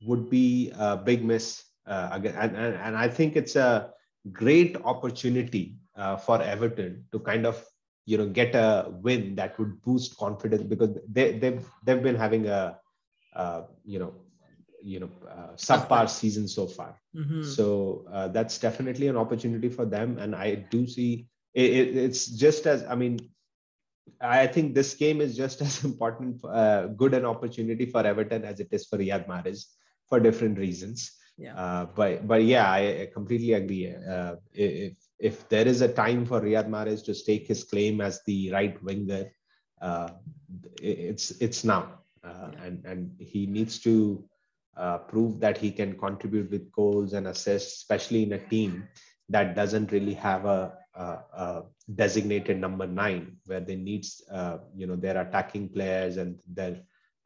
[0.01, 3.91] would be a big miss uh, again, and, and and I think it's a
[4.31, 7.63] great opportunity uh, for Everton to kind of
[8.05, 12.47] you know get a win that would boost confidence because they they've they've been having
[12.47, 12.77] a
[13.85, 14.13] you know
[14.81, 16.99] you know uh, subpar season so far.
[17.15, 17.43] Mm-hmm.
[17.43, 22.25] so uh, that's definitely an opportunity for them and i do see it, it, it's
[22.25, 23.19] just as i mean
[24.19, 28.59] i think this game is just as important uh, good an opportunity for everton as
[28.59, 29.65] it is for riyad mahrez
[30.13, 31.11] for different reasons.
[31.37, 31.55] Yeah.
[31.55, 33.95] Uh, but but yeah i, completely agree.
[33.95, 38.21] Uh, if if there is a time for riyad mahrez to stake his claim as
[38.27, 39.31] the right winger
[39.81, 40.09] uh,
[40.79, 42.65] it's it's now yeah.
[42.65, 44.23] and and he needs to
[44.77, 48.87] uh, prove that he can contribute with goals and assists, especially in a team
[49.29, 51.63] that doesn't really have a, a, a
[51.95, 56.77] designated number nine, where they need, uh, you know, their attacking players and their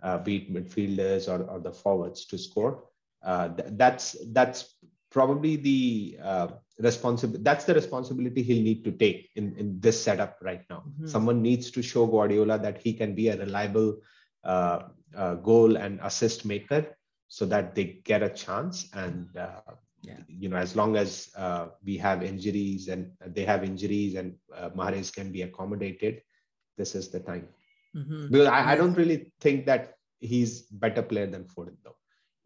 [0.04, 2.84] uh, beat midfielders or, or the forwards to score.
[3.24, 4.76] Uh, th- that's that's
[5.10, 6.48] probably the uh,
[6.80, 7.44] responsibility.
[7.44, 10.84] That's the responsibility he'll need to take in, in this setup right now.
[10.88, 11.08] Mm-hmm.
[11.08, 13.98] Someone needs to show Guardiola that he can be a reliable uh, uh,
[14.44, 16.86] goal and assist maker
[17.28, 19.62] so that they get a chance and uh,
[20.02, 20.18] yeah.
[20.28, 24.70] you know as long as uh, we have injuries and they have injuries and uh,
[24.70, 26.22] Mahrez can be accommodated
[26.78, 27.48] this is the time
[27.96, 28.28] mm-hmm.
[28.32, 31.98] because I, I, don't really think that he's better player than Foden though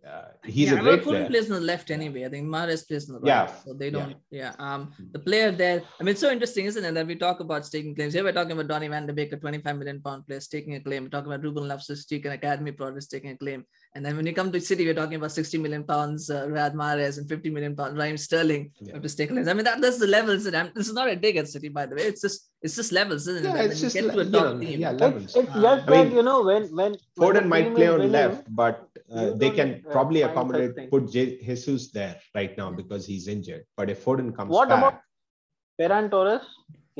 [0.07, 1.27] uh, he's yeah, a great player.
[1.27, 2.25] plays on the left anyway.
[2.25, 3.27] I think Mahrez plays on the right.
[3.27, 3.53] Yeah.
[3.63, 4.15] So they don't.
[4.31, 4.53] Yeah.
[4.57, 4.73] yeah.
[4.73, 4.93] Um.
[5.11, 5.83] The player there.
[5.99, 6.93] I mean, it's so interesting, isn't it?
[6.93, 8.13] That we talk about staking claims.
[8.13, 10.79] Here we're talking about Donny Van de Beek, a 25 million pound player, taking a
[10.79, 11.03] claim.
[11.03, 13.65] We're talking about Ruben Loftus-Cheek, an academy product, taking a claim.
[13.93, 16.73] And then when you come to City, we're talking about 60 million pounds uh, Riyad
[16.75, 18.97] Mahrez and 50 million pounds Raheem Sterling yeah.
[18.97, 19.31] to stake.
[19.31, 20.45] I mean, that, that's the levels.
[20.45, 22.03] That I'm, this is not a dig at City, by the way.
[22.03, 23.49] It's just it's just levels, isn't it?
[23.49, 24.79] Yeah, it's just, get to a top know, team.
[24.79, 25.25] Yeah, levels.
[25.25, 28.45] It's, it's uh, just that, mean, you know, when when Foden might play on left,
[28.55, 33.27] but uh, they can uh, probably accommodate put J- Jesus there right now because he's
[33.27, 33.65] injured.
[33.75, 35.01] But if Foden comes what back, about
[35.77, 36.43] Ferran Torres?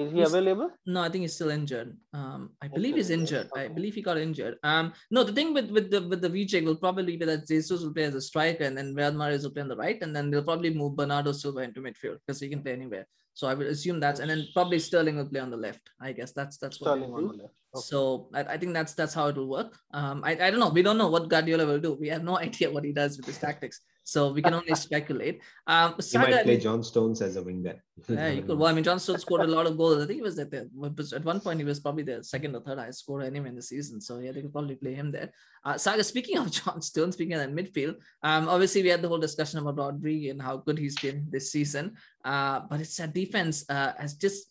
[0.06, 0.70] Is he he's, available?
[0.86, 1.97] No, I think he's still injured.
[2.14, 3.49] Um, I believe he's injured.
[3.56, 4.58] I believe he got injured.
[4.64, 7.82] Um, no, the thing with with the with the VJ will probably be that Jesus
[7.82, 10.16] will play as a striker, and then Riyad Mahrez will play on the right, and
[10.16, 13.08] then they'll probably move Bernardo Silva into midfield because he can play anywhere.
[13.34, 15.89] So I would assume that's, and then probably Sterling will play on the left.
[15.99, 17.56] I guess that's that's what Sterling on the left.
[17.74, 17.82] Okay.
[17.86, 19.78] So I, I, think that's that's how it will work.
[19.93, 20.70] Um, I, I don't know.
[20.70, 21.93] We don't know what Guardiola will do.
[21.93, 23.80] We have no idea what he does with his tactics.
[24.04, 25.41] So we can only speculate.
[25.68, 27.84] Um, he might play John Stones as a winger.
[28.10, 28.58] yeah, you could.
[28.58, 30.04] Well, I mean, John Stones scored a lot of goals.
[30.04, 30.70] I think he was at the,
[31.16, 33.62] at one point he was probably the second or third highest scorer anyway in the
[33.62, 34.02] season.
[34.02, 35.32] So yeah, they could probably play him there.
[35.64, 39.20] Uh, Sagar, speaking of John Stones, speaking of midfield, um, obviously we had the whole
[39.20, 41.95] discussion about Rodri and how good he's been this season.
[42.26, 44.47] Uh, but it's a defense uh, has just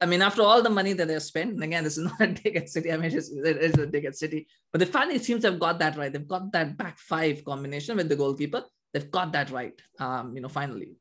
[0.00, 2.26] I mean, after all the money that they've spent, and again, this is not a
[2.26, 2.92] dig at City.
[2.92, 4.46] I mean, it's, it is a dig at City.
[4.70, 6.12] But they finally seems to have got that right.
[6.12, 8.64] They've got that back five combination with the goalkeeper
[8.96, 9.78] they've got that right.
[10.00, 10.96] Um, you know, finally.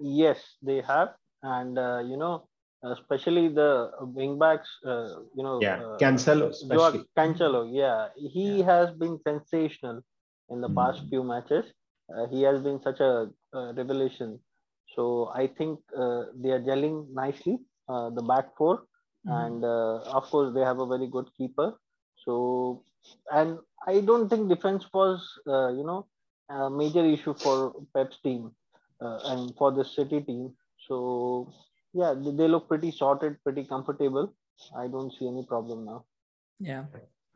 [0.00, 1.10] Yes, they have,
[1.42, 2.48] and uh, you know,
[2.82, 4.70] especially the wingbacks.
[4.84, 7.04] Uh, you know, yeah, uh, Cancelo, especially.
[7.16, 8.64] Cancelo, yeah, he yeah.
[8.64, 10.02] has been sensational
[10.50, 10.74] in the mm.
[10.74, 11.64] past few matches.
[12.12, 14.40] Uh, he has been such a, a revelation.
[14.96, 17.58] So I think uh, they are gelling nicely.
[17.88, 18.84] Uh, the back four,
[19.28, 19.46] mm.
[19.46, 19.64] and
[20.18, 21.74] of course they have a very good keeper.
[22.24, 22.82] So,
[23.30, 26.06] and I don't think defense was, you know,
[26.50, 28.52] a major issue for Pep's team
[29.00, 30.54] uh, and for the City team.
[30.88, 31.52] So
[31.92, 34.34] yeah, they look pretty sorted, pretty comfortable.
[34.76, 36.04] I don't see any problem now.
[36.60, 36.84] Yeah.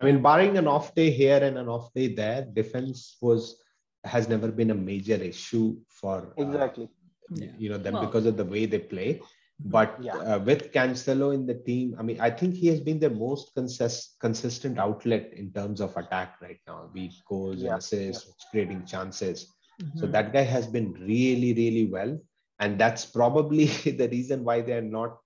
[0.01, 3.57] I mean, barring an off day here and an off day there, defense was
[4.05, 6.89] has never been a major issue for uh, exactly.
[7.59, 9.21] You know them well, because of the way they play.
[9.65, 10.17] But yeah.
[10.17, 13.55] uh, with Cancelo in the team, I mean, I think he has been the most
[13.55, 17.77] consist- consistent outlet in terms of attack right now, be goals yeah.
[17.77, 18.51] assists, yeah.
[18.53, 19.53] creating chances.
[19.83, 19.99] Mm-hmm.
[19.99, 22.19] So that guy has been really, really well.
[22.61, 25.19] And that's probably the reason why they're not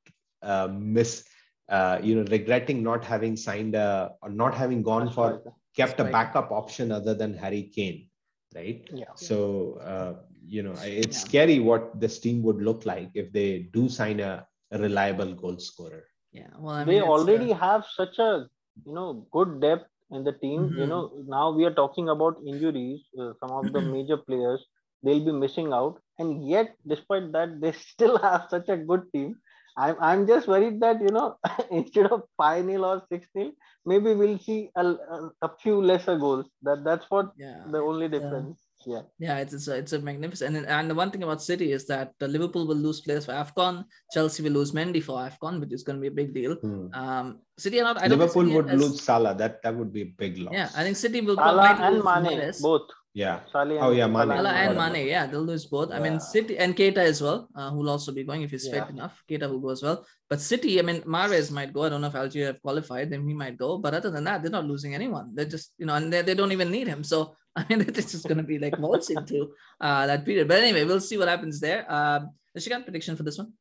[0.42, 1.26] uh, miss,
[1.68, 5.42] uh, you know, regretting not having signed a or not having gone for
[5.76, 8.08] kept a backup option other than Harry Kane.
[8.54, 8.88] right?
[8.92, 9.14] Yeah.
[9.14, 10.14] So uh,
[10.46, 11.20] you know, it's Yeah.
[11.20, 15.58] scary what this team would look like if they do sign a, a reliable goal
[15.58, 16.04] scorer.
[16.32, 16.50] Yeah.
[16.58, 18.46] Well, I mean, they it's, uh, already have such a
[18.84, 20.72] you know good depth in the team.
[20.76, 20.86] You Mhm.
[20.86, 23.00] know now we are talking about injuries.
[23.18, 24.64] Uh, some of the major players
[25.02, 29.36] they'll be missing out, and yet despite that they still have such a good team.
[29.76, 31.36] I'm I'm just worried that you know
[31.70, 33.52] instead of five 0 or six 0
[33.86, 36.46] maybe we'll see a, a, a few lesser goals.
[36.62, 37.66] That that's what yeah.
[37.66, 38.61] the only difference.
[38.86, 39.02] Yeah.
[39.18, 41.86] Yeah, it's it's a, it's a magnificent and, and the one thing about City is
[41.86, 45.72] that uh, Liverpool will lose players for Afcon, Chelsea will lose Mendy for Afcon, which
[45.72, 46.54] is going to be a big deal.
[46.54, 46.86] Hmm.
[46.94, 47.98] Um, City are not.
[47.98, 49.34] I don't think Liverpool would has- lose Salah.
[49.34, 50.54] That that would be a big loss.
[50.54, 52.60] Yeah, I think City will Salah might and lose Mane Mahrez.
[52.62, 52.88] both.
[53.14, 53.40] Yeah.
[53.52, 54.28] Salah Oh, yeah, Mane.
[54.28, 55.92] Salah Salah and Forgot Mane, yeah, they'll lose both.
[55.92, 58.88] I mean, City and Keita as well, uh, who'll also be going if he's fit
[58.88, 59.22] enough.
[59.28, 60.06] Keita will go as well.
[60.30, 61.84] But City, I mean, Mahrez might go.
[61.84, 63.76] I don't know if Algeria have qualified, then he might go.
[63.76, 65.34] But other than that, they're not losing anyone.
[65.34, 67.04] They're just, you know, and they, they don't even need him.
[67.04, 70.48] So, I mean, it's just going to be like waltzing through uh, that period.
[70.48, 71.84] But anyway, we'll see what happens there.
[71.92, 73.52] Um, Nishikant, prediction for this one?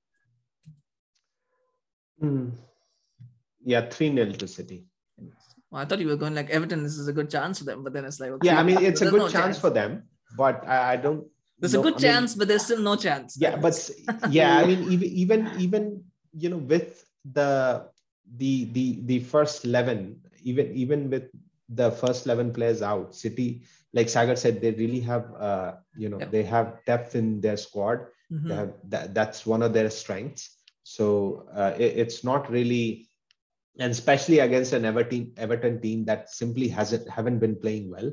[2.22, 2.50] Hmm.
[3.66, 4.86] Yeah, 3 0 to City.
[5.72, 6.84] Well, I thought you were going like Everton.
[6.84, 8.80] This is a good chance for them, but then it's like, okay, Yeah, I mean,
[8.84, 10.04] it's a good no chance, for them,
[10.36, 11.26] but I, I don't.
[11.60, 13.38] There's know- a good I mean, chance, but there's still no chance.
[13.40, 13.76] yeah but
[14.30, 15.84] yeah i mean even even even
[16.34, 17.06] you know with
[17.38, 17.86] the
[18.42, 21.26] the the the first 11 even even with
[21.70, 23.62] the first 11 players out city
[23.94, 26.32] like sagar said they really have uh you know Yep.
[26.32, 28.00] they have depth in their squad
[28.32, 28.48] Mhm.
[28.50, 30.44] they have that, that's one of their strengths
[30.84, 33.06] so uh, it, it's not really
[33.82, 38.10] and especially against an everton everton team that simply hasn't haven't been playing well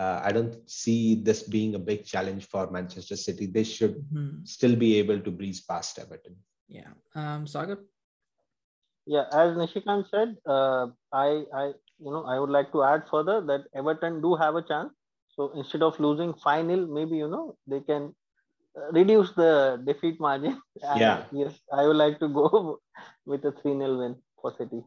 [0.00, 0.98] uh, i don't see
[1.28, 4.46] this being a big challenge for manchester city they should Mhm.
[4.54, 6.34] still be able to breeze past Everton.
[6.78, 6.92] Yeah.
[7.20, 7.78] Um, Sagar?
[9.14, 11.28] Yeah, as Nishikant said, uh, I,
[11.62, 11.64] I,
[12.04, 14.92] you know, I would like to add further that Everton do have a chance.
[15.36, 18.14] So instead of losing 5 0, maybe, you know, they can
[18.76, 20.60] uh, reduce the defeat margin.
[20.82, 21.24] And Yeah.
[21.32, 22.80] Yes, I would like to go
[23.26, 24.82] with a 3 0 win for City.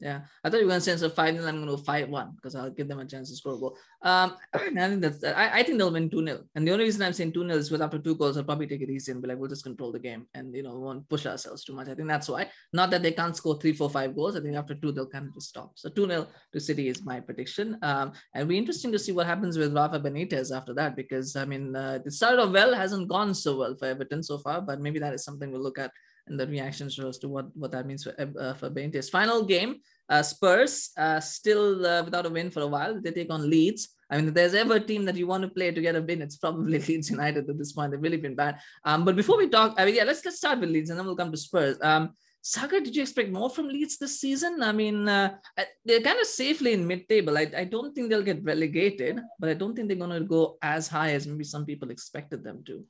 [0.00, 1.76] Yeah, I thought you were going to say instead of five 0 I'm going to
[1.76, 3.76] go five one because I'll give them a chance to score a goal.
[4.02, 7.02] Um, I think that's I, I think they'll win two 0 and the only reason
[7.02, 9.20] I'm saying two 0 is with after two goals, I'll probably take it easy and
[9.20, 11.74] be like, we'll just control the game and you know we won't push ourselves too
[11.74, 11.88] much.
[11.88, 12.48] I think that's why.
[12.72, 14.36] Not that they can't score three, four, five goals.
[14.36, 15.72] I think after two they'll kind of just stop.
[15.74, 17.76] So two 0 to City is my prediction.
[17.82, 21.36] Um, and it'll be interesting to see what happens with Rafa Benitez after that because
[21.36, 24.62] I mean uh, it started off well, hasn't gone so well for Everton so far,
[24.62, 25.90] but maybe that is something we'll look at
[26.30, 29.10] in the reactions as to what what that means for uh, for Benitez.
[29.10, 29.80] Final game.
[30.08, 33.00] Uh, Spurs uh, still uh, without a win for a while.
[33.00, 33.96] They take on Leeds.
[34.10, 36.02] I mean, if there's ever a team that you want to play to get a
[36.02, 37.92] win, it's probably Leeds United at this point.
[37.92, 38.58] They've really been bad.
[38.84, 41.06] Um, but before we talk, I mean, yeah, let's let's start with Leeds and then
[41.06, 41.78] we'll come to Spurs.
[41.82, 42.10] Um,
[42.42, 44.62] Sagar, did you expect more from Leeds this season?
[44.62, 45.36] I mean, uh,
[45.84, 47.36] they're kind of safely in mid-table.
[47.36, 50.56] I, I don't think they'll get relegated, but I don't think they're going to go
[50.62, 52.82] as high as maybe some people expected them to.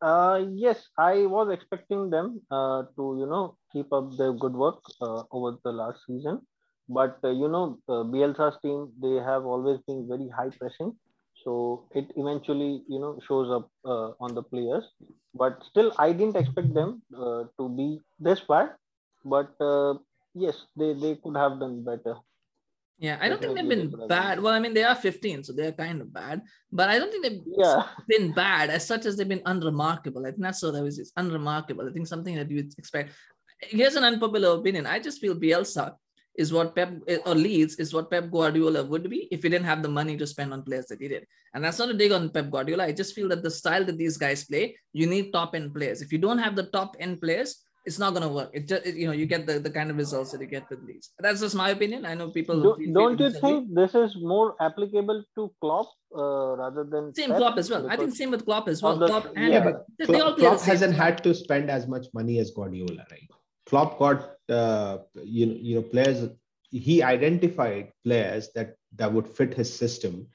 [0.00, 4.78] Uh, yes, I was expecting them uh, to, you know, keep up their good work
[5.00, 6.40] uh, over the last season.
[6.88, 10.94] But, uh, you know, uh, Bielsa's team, they have always been very high pressing.
[11.44, 14.84] So it eventually, you know, shows up uh, on the players.
[15.34, 18.70] But still, I didn't expect them uh, to be this bad.
[19.24, 19.54] But
[20.34, 22.16] yes, they, they could have done better.
[22.98, 24.42] Yeah, I don't think they've been they could have bad.
[24.42, 26.40] Well, I mean, they are 15, so they're kind of bad.
[26.72, 27.86] But I don't think they've Yeah.
[28.08, 30.22] been bad as such as they've been unremarkable.
[30.26, 30.98] I think that's what I was.
[30.98, 31.86] It's unremarkable.
[31.88, 33.12] I think something that you would expect.
[33.60, 34.86] Here's an unpopular opinion.
[34.86, 35.94] I just feel Bielsa
[36.38, 36.94] is what Pep
[37.24, 40.26] or Leeds is what Pep Guardiola would be if he didn't have the money to
[40.26, 41.26] spend on players that he did.
[41.54, 42.84] And that's not a dig on Pep Guardiola.
[42.84, 46.02] I just feel that the style that these guys play, you need top end players.
[46.02, 48.50] If you don't have the top end players, it's not going to work.
[48.52, 50.68] It just, it- you know, you get the, the kind of results that you get
[50.70, 51.10] with these.
[51.20, 52.04] That's just my opinion.
[52.04, 55.88] I know people Do, feel, don't to you think this is more applicable to Klopp
[56.16, 57.38] uh, rather than Same Pep?
[57.38, 57.88] Klopp as well.
[57.88, 58.96] I think same with Klopp as well.
[58.98, 61.06] the- Klopp and yeah, but they, they all play Klopp hasn't style.
[61.06, 63.28] had to spend as much money as Guardiola, right?
[63.66, 64.18] Klopp got
[64.48, 66.28] uh, you know you know players.
[66.70, 70.26] He identified players that that would fit his system,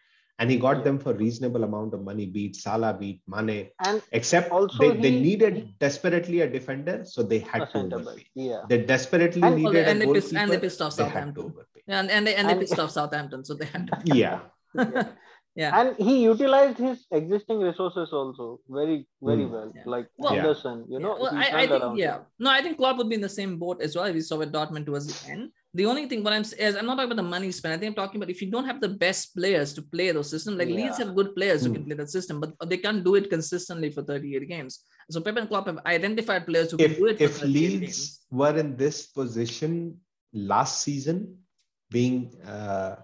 [0.42, 0.86] and he got Yeah.
[0.86, 2.26] them for reasonable amount of money.
[2.36, 7.40] Beat Salah, beat Mane, and except Also they, they needed desperately a defender, so they
[7.52, 8.26] had to centre overpay.
[8.34, 8.62] Yeah.
[8.72, 11.14] They desperately And- needed and a they pissed- and they pissed off they had to
[11.20, 11.46] Southampton.
[11.46, 11.82] overpay.
[11.88, 14.02] Yeah, and, and they and they pissed off Southampton, so they had to.
[14.22, 14.40] Yeah,
[14.76, 15.08] yeah.
[15.56, 19.52] Yeah and he utilized his existing resources also very, very Hmm.
[19.54, 19.72] well.
[19.76, 19.84] Yeah.
[19.86, 22.16] Like Well- Anderson, you know, Well, he I, I turned think around yeah.
[22.18, 22.22] it.
[22.40, 24.12] No, I think Klopp would be in the same boat as well.
[24.14, 25.50] We saw with Dortmund towards the end.
[25.74, 27.74] The only thing what I'm s- is I'm not talking about the money spent.
[27.74, 30.30] I think I'm talking about if you don't have the best players to play those
[30.30, 31.76] systems, like Leeds have good players who Hmm.
[31.76, 34.80] can play that system, but they can't do it consistently for 38 games.
[35.10, 37.82] So Pep and Klopp have identified players who can if do it if 38 Leeds
[37.82, 38.20] games.
[38.32, 40.00] were in this position
[40.34, 41.38] last season,
[41.90, 42.96] being uh,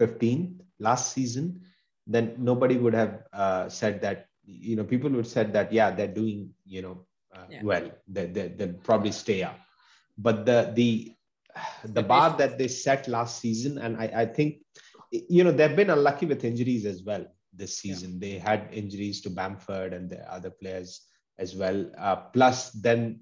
[0.00, 1.60] 15th last season,
[2.06, 4.26] then nobody would have uh, said that.
[4.44, 7.60] You know, people would said that yeah, they're doing you know uh, Yeah.
[7.60, 7.90] well.
[8.08, 9.58] They, they they'll probably stay up.
[10.18, 11.12] But the the
[11.84, 14.62] the bar that they set last season, and I, I think
[15.10, 18.18] you know they've been unlucky with injuries as well this season.
[18.18, 21.06] They had injuries to Bamford and the other players
[21.38, 21.90] as well.
[21.98, 23.20] Uh, plus, then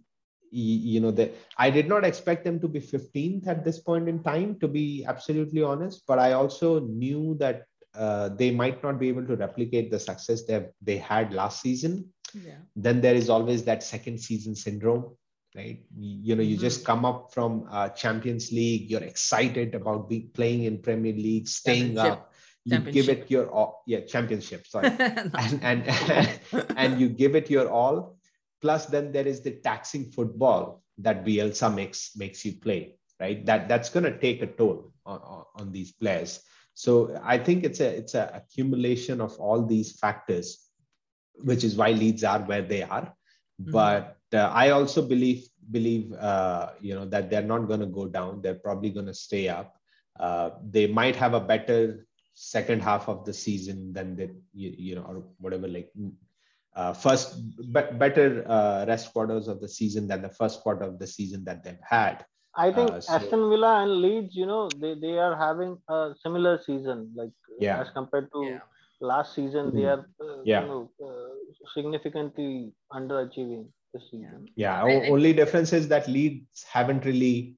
[0.56, 4.22] you know that I did not expect them to be 15th at this point in
[4.22, 6.04] time, to be absolutely honest.
[6.06, 10.44] But I also knew that uh, they might not be able to replicate the success
[10.44, 12.12] they they had last season.
[12.34, 12.60] Yeah.
[12.74, 15.16] Then there is always that second season syndrome,
[15.54, 15.80] right?
[15.96, 20.82] You, know, you just come up from uh, Champions League, you're excited about playing in
[20.82, 22.32] Premier League, staying up.
[22.64, 24.66] You give it your all, yeah, championship.
[24.66, 25.88] Sorry and and
[26.76, 28.15] and you give it your all.
[28.66, 33.46] Plus, then there is the taxing football that Bielsa makes makes you play, right?
[33.46, 36.40] That that's going to take a toll on, on, on these players.
[36.74, 40.66] So I think it's a it's a accumulation of all these factors,
[41.44, 43.14] which is why Leeds are where they are.
[43.62, 43.70] Mhm.
[43.70, 48.08] But uh, I also believe believe uh, you know that they're not going to go
[48.18, 48.42] down.
[48.42, 49.78] They're probably going to stay up.
[50.18, 52.04] Uh, they might have a better
[52.34, 55.88] second half of the season than they you, you know or whatever like
[56.76, 57.28] uh, first
[57.74, 61.44] be- better uh, rest quarters of the season than the first quarter of the season
[61.44, 62.24] that they've had.
[62.54, 66.14] I think Uh, so- Aston Villa and Leeds, you know, they, they are having a
[66.22, 67.80] similar season, like Yeah.
[67.80, 68.60] as compared to Yeah.
[69.00, 69.74] last season.
[69.74, 69.92] They Mm.
[69.94, 70.60] are, uh, Yeah.
[70.62, 71.34] you know, uh,
[71.74, 74.48] significantly underachieving this season.
[74.56, 77.56] Yeah, I- o- I- only difference is that Leeds haven't really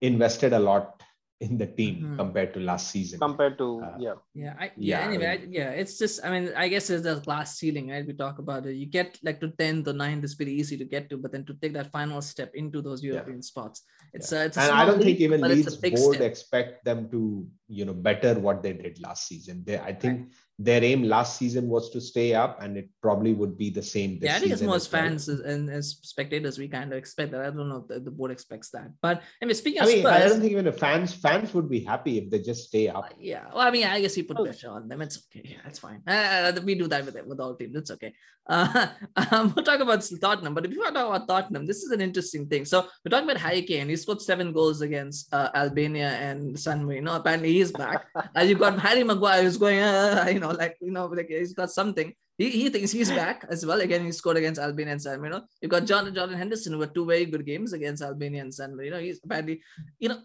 [0.00, 0.99] invested a lot
[1.40, 2.16] in the team Mhm.
[2.20, 3.18] compared to last season.
[3.18, 5.00] Compared to Uh, yeah, Yeah, I, yeah.
[5.00, 6.20] Yeah, Anyway, I, mean- yeah, it's just.
[6.24, 8.06] I mean, I guess it's the glass ceiling, right?
[8.06, 8.74] We talk about it.
[8.76, 11.44] You get like to tenth or ninth is pretty easy to get to, but then
[11.46, 13.82] to take that final step into those European spots,
[14.12, 16.30] it's a, it's a and I don't think even but Leeds board step.
[16.30, 19.62] expect them to you know better what they did last season.
[19.64, 23.56] They, I think their aim last season was to stay up, and it probably would
[23.56, 24.18] be the same.
[24.18, 24.80] This yeah, I think as as well.
[24.80, 27.40] fans and as spectators, we kind of expect that.
[27.40, 28.88] I don't know if the, the board expects that.
[29.00, 31.70] But anyway, speaking I of mean, Spurs, I don't think even the fans fans would
[31.70, 33.14] be happy if they just stay up.
[33.18, 34.44] yeah, well, I mean, I guess you put Oh.
[34.44, 35.00] pressure on them.
[35.00, 35.42] It's okay.
[35.52, 36.02] Yeah, it's fine.
[36.06, 37.76] Uh, we do that with with all teams.
[37.76, 38.12] It's okay.
[38.46, 38.88] Uh,
[39.30, 42.48] um, we'll talk about Tottenham, but before I talk about Tottenham, this is an interesting
[42.48, 42.64] thing.
[42.66, 43.88] So we're talking about Harry Kane.
[43.88, 47.14] He scored seven goals against uh, Albania and San Marino.
[47.14, 48.06] Apparently, he's back.
[48.16, 51.54] uh, you've got Harry Maguire who's going, uh, you know, like you know, like he's
[51.54, 52.12] got something.
[52.38, 53.80] He, he thinks he's back as well.
[53.80, 55.36] Again, he scored against Albania and San Marino.
[55.36, 58.02] You know, you've got John and Jordan Henderson who had two very good games against
[58.02, 58.98] Albania and San Marino.
[58.98, 59.60] He's apparently,
[59.98, 60.20] you know,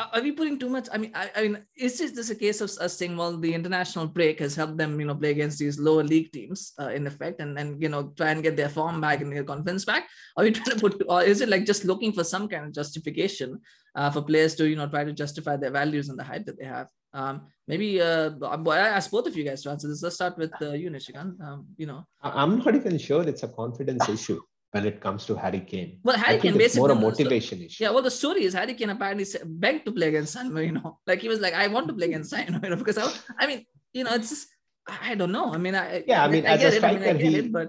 [0.00, 0.88] are are we putting too much?
[0.92, 3.52] I mean, I, I mean, is this just a case of us saying, well, the
[3.52, 7.06] international break has helped them, you know, play against these lower league teams uh, in
[7.06, 10.08] effect, and then you know try and get their form back and their confidence back?
[10.36, 12.72] Are we trying to put, or is it like just looking for some kind of
[12.72, 13.60] justification
[13.98, 16.58] uh, for players to, you know, try to justify their values and the hype that
[16.60, 16.88] they have?
[17.20, 17.34] Um,
[17.70, 20.02] maybe uh, I ask both of you guys to answer this.
[20.04, 21.32] Let's start with uh, you, Nishikant.
[21.46, 24.40] Um, you know, I- I'm not even sure it's a confidence issue
[24.74, 25.90] when it comes to Harry Kane.
[26.06, 27.08] well, I Harry Kane it's more a basically.
[27.10, 27.80] motivation issue.
[27.84, 30.82] Yeah, well, the story is Harry Kane apparently said- begged to play against San Marino.
[31.10, 33.06] Like he was like, I want to play against San Marino because I,
[33.42, 33.60] I mean,
[33.98, 34.46] you know, it's just,
[34.94, 35.46] I I don't know.
[35.56, 36.84] I mean, I Yeah, I mean, as a it.
[36.84, 37.68] I mean, I striker, he- it, but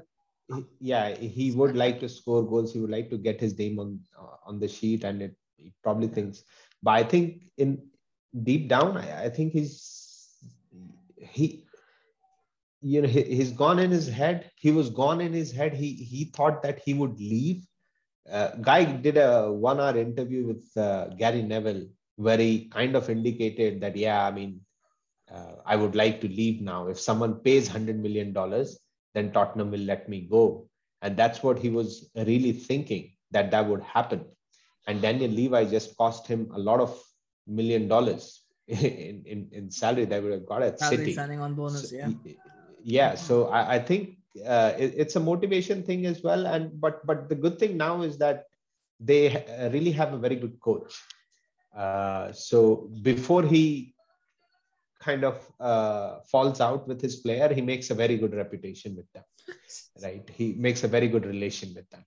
[0.55, 1.05] He- yeah,
[1.37, 2.69] he would like to score goals.
[2.75, 3.89] He would like to get his name on
[4.21, 6.43] uh, on the sheet, and it he probably thinks.
[6.81, 7.89] But I think in
[8.43, 10.37] deep down, I, I think he's
[11.17, 11.65] he
[12.81, 14.51] you know he, he's gone in his head.
[14.55, 15.73] He was gone in his head.
[15.73, 17.65] He he thought that he would leave.
[18.29, 23.09] Uh, Guy did a one hour interview with uh, Gary Neville where he kind of
[23.09, 24.59] indicated that yeah, I mean,
[25.33, 26.87] uh, I would like to leave now.
[26.87, 28.77] If someone pays hundred million dollars
[29.13, 30.67] then Tottenham will let me go.
[31.01, 34.25] And that's what he was really thinking that that would happen.
[34.87, 36.99] And Daniel Levy just cost him a lot of
[37.47, 41.13] million dollars in, in, in salary that would have got at salary City.
[41.13, 42.09] signing on bonus, So, yeah.
[42.83, 43.15] yeah.
[43.15, 46.45] So I, I think uh, it- it's a motivation thing as well.
[46.47, 48.45] And but but the good thing now is that
[48.99, 50.93] they uh, really have a very good coach.
[51.75, 53.93] Uh, so before he
[54.99, 59.05] kind of uh, falls out with his player, he makes a very good reputation with
[59.13, 59.23] them,
[60.03, 60.29] right?
[60.33, 62.03] He makes a very good relation with them.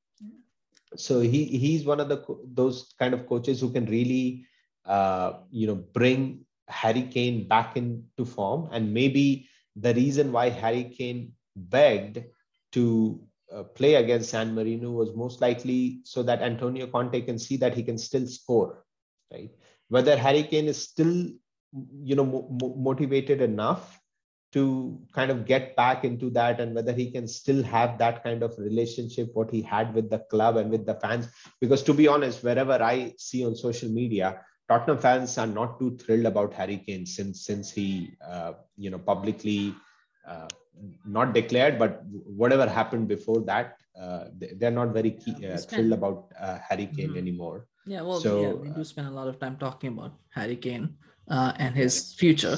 [0.96, 4.46] So he he's one of the those kind of coaches who can really,
[4.84, 10.84] uh, you know, bring Harry Kane back into form, and maybe the reason why Harry
[10.84, 12.24] Kane begged
[12.72, 13.20] to
[13.52, 17.74] uh, play against San Marino was most likely so that Antonio Conte can see that
[17.74, 18.84] he can still score,
[19.32, 19.50] right?
[19.88, 21.28] Whether Harry Kane is still
[22.02, 24.01] you know mo- mo- motivated enough
[24.52, 28.42] to kind of get back into that and whether he can still have that kind
[28.42, 31.28] of relationship what he had with the club and with the fans
[31.60, 35.96] because to be honest wherever i see on social media Tottenham fans are not too
[35.98, 39.74] thrilled about Harry Kane since since he uh, you know publicly
[40.26, 40.48] uh,
[41.04, 42.02] not declared, but
[42.42, 46.86] whatever happened before that, uh, they, are not very key, uh, thrilled about uh, Harry
[46.86, 47.18] Kane mm-hmm.
[47.18, 47.66] anymore.
[47.86, 50.94] Yeah, well, so, yeah, we do spend a lot of time talking about Harry Kane
[51.28, 52.56] uh, and his future.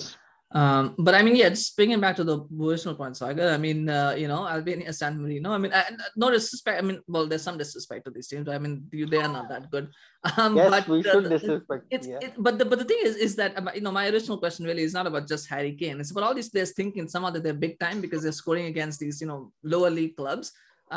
[0.54, 3.50] Um, but I mean, yeah, just bringing back to the original point, Sagar.
[3.50, 5.50] I mean, uh, you know, Albania, San Marino.
[5.50, 5.82] I mean, I,
[6.14, 6.78] no disrespect.
[6.78, 8.48] I mean, well, there's some disrespect to these teams.
[8.48, 9.90] I mean, they are not that good.
[10.38, 11.84] Um, yes, but, we should uh, disrespect.
[11.90, 12.16] It's, yeah.
[12.22, 14.64] it, but the but the thing is, is that um, you know, my original question
[14.64, 16.00] really is not about just Harry Kane.
[16.00, 19.00] It's about all these players thinking somehow that they're big time because they're scoring against
[19.00, 20.50] these you know lower league clubs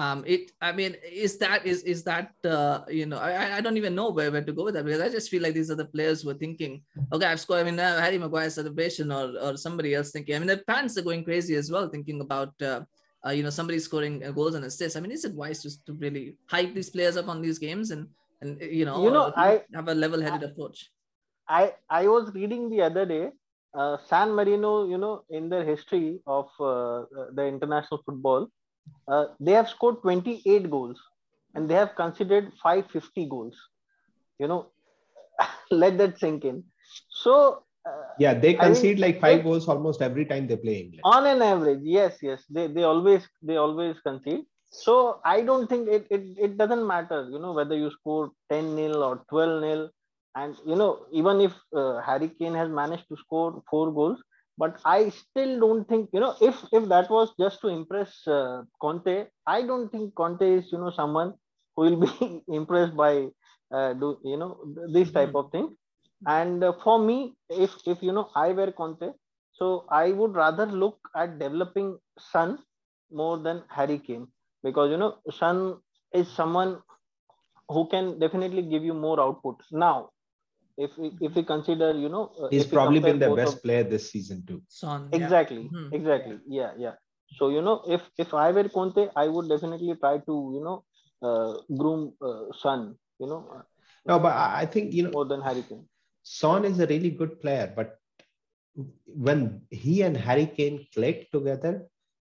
[0.03, 0.95] um it i mean
[1.25, 4.43] is that is is that uh, you know I, I don't even know where, where
[4.49, 6.41] to go with that because i just feel like these are the players who are
[6.43, 6.81] thinking
[7.11, 10.39] okay i've scored i mean uh, harry maguire celebration or or somebody else thinking i
[10.39, 12.81] mean the fans are going crazy as well thinking about uh,
[13.25, 14.95] uh, you know somebody scoring goals and assists.
[14.95, 17.91] I mean is it wise just to really hype these players up on these games
[17.91, 18.07] and
[18.41, 20.91] and you know, you know i have a level-headed I, approach?
[21.47, 23.31] I i was reading the other day
[23.73, 27.05] uh, san marino you know in their history of uh,
[27.37, 28.47] the international football
[29.07, 30.99] uh, they have scored 28 goals
[31.55, 33.55] and they have considered 550 goals.
[34.39, 34.67] You know,
[35.71, 36.63] let that sink in.
[37.09, 41.01] So, uh, yeah, they concede like five they, goals almost every time they play England.
[41.03, 44.45] On an average, yes, yes, they, they always they always concede.
[44.69, 48.75] So I don't think it, it, it doesn't matter, you know, whether you score 10
[48.75, 49.89] nil or 12 nil.
[50.35, 54.19] And, you know, even if uh, Harry Kane has managed to score four goals,
[54.57, 58.63] but I still don't think you know if if that was just to impress uh,
[58.81, 61.33] Conte, I don't think Conte is you know someone
[61.75, 63.27] who will be impressed by
[63.71, 64.57] uh, do you know
[64.91, 65.37] this type mm-hmm.
[65.37, 65.75] of thing.
[66.25, 69.11] And uh, for me, if if you know I were Conte,
[69.53, 72.57] so I would rather look at developing Son
[73.11, 74.27] more than Harry Kane
[74.63, 75.77] because you know Son
[76.13, 76.79] is someone
[77.69, 79.61] who can definitely give you more output.
[79.71, 80.09] Now,
[80.78, 83.84] if we if we consider you know uh, he's probably been the best of, player
[83.84, 84.61] this season too.
[84.67, 85.80] Son, exactly yeah.
[85.80, 85.93] Hmm.
[85.93, 86.38] exactly.
[86.47, 86.93] Yeah yeah.
[87.38, 90.78] So you know if if i were conte i would definitely try to you know
[91.28, 93.41] uh, groom uh, son you know.
[94.05, 95.86] No but i think you know more than harry kane.
[96.23, 97.97] Son is a really good player but
[99.28, 101.73] when he and harry kane click together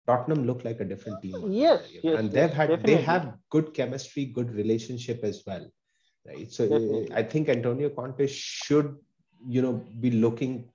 [0.06, 1.52] tottenham look like a different team.
[1.52, 2.94] Yes, yes and they've had definitely.
[2.94, 5.66] they have good chemistry good relationship as well
[6.26, 6.50] right?
[6.50, 7.12] So Definitely.
[7.12, 8.96] I think Antonio Conte should,
[9.46, 10.70] you know, be looking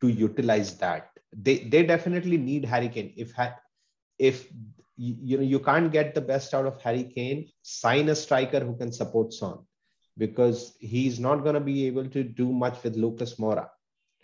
[0.00, 1.10] to utilize that.
[1.32, 3.12] They they definitely need Harry Kane.
[3.16, 3.32] If
[4.18, 4.48] if
[4.96, 8.76] you know you can't get the best out of Harry Kane, sign a striker who
[8.76, 9.58] can support Son,
[10.18, 13.68] because he's not going to be able to do much with Lucas Moura.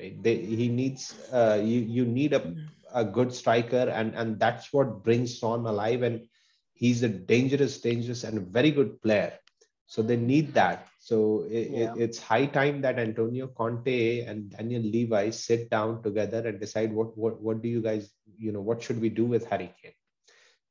[0.00, 0.20] Right?
[0.22, 2.54] They, he needs uh, you you need a,
[2.92, 6.02] a good striker, and and that's what brings Son alive.
[6.02, 6.26] And
[6.74, 9.32] he's a dangerous, dangerous, and a very good player
[9.87, 10.89] so they need that.
[10.99, 11.95] So it, yeah.
[11.95, 16.93] it, it's high time that Antonio Conte and Daniel Levy sit down together and decide
[16.93, 19.93] what what what do you guys you know what should we do with Harry Kane?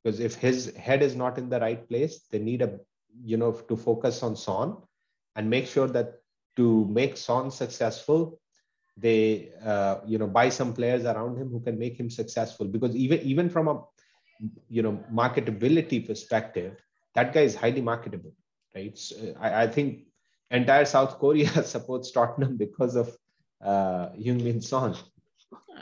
[0.03, 2.80] Because if his head is not in the right place, they need a
[3.24, 4.76] you know to focus on Son
[5.38, 6.16] and make sure that
[6.57, 8.39] to make Son successful,
[8.97, 12.68] they uh, you know buy some players around him who can make him successful.
[12.68, 13.82] Because even even from a
[14.68, 16.76] you know marketability perspective,
[17.13, 18.34] that guy is highly marketable
[18.76, 18.97] right?
[18.97, 20.05] So I, I think
[20.51, 23.15] entire South Korea supports Tottenham because of
[23.63, 24.95] uh, Heung-min Son.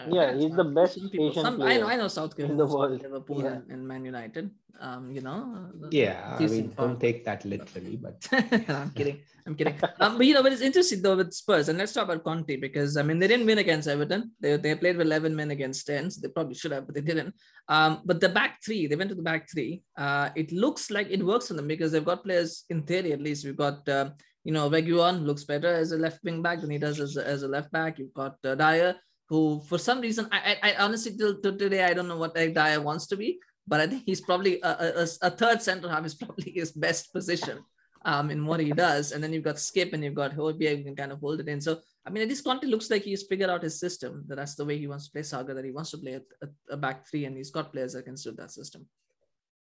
[0.10, 3.02] Yeah, he's the best Asian some, I know, I know South Korea in the world.
[3.02, 3.60] Liverpool yeah.
[3.70, 4.50] and Man United.
[4.82, 5.70] Um, you know.
[5.92, 8.28] Yeah, I mean, don't take that literally, but
[8.68, 9.20] I'm kidding.
[9.46, 9.80] I'm kidding.
[10.00, 12.56] um, but you know, but it's interesting though with Spurs, and let's talk about Conte
[12.58, 14.32] because I mean they didn't win against Everton.
[14.40, 16.12] They, they played with 11 men against 10.
[16.12, 17.34] So they probably should have, but they didn't.
[17.70, 19.84] Um, but the back three, they went to the back three.
[19.96, 23.22] Uh, it looks like it works for them because they've got players in theory at
[23.22, 23.46] least.
[23.46, 24.10] We've got uh,
[24.44, 27.26] you know Reguilon looks better as a left wing back than he does as a,
[27.26, 28.00] as a left back.
[28.00, 28.96] You've got uh, Dier
[29.34, 32.36] who for some reason I, I, I honestly till, till, today I don't know what
[32.36, 36.06] Dier wants to be, but I think he's probably a, a, a third center half
[36.06, 37.58] is probably his best position
[38.06, 39.12] um, in what he does.
[39.12, 41.48] And then you've got Skip and you've got Højbjerg who can kind of hold it
[41.48, 41.62] in.
[41.62, 44.24] So I mean, this Conte looks like he's figured out his system.
[44.28, 45.56] That that's the way he wants to play Sagar.
[45.56, 48.18] That he wants to play a, a, back three, and he's got players that can
[48.18, 48.86] suit that system.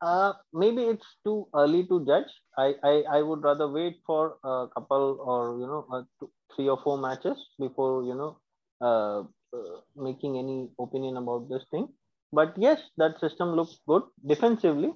[0.00, 2.32] Uh, maybe it's too early to judge.
[2.58, 6.80] I, I, I would rather wait for a couple or you know two, three or
[6.82, 8.38] four matches before you know
[8.80, 9.22] uh,
[9.54, 11.88] uh, making any opinion about this thing.
[12.32, 14.92] But yes, that system looks good defensively.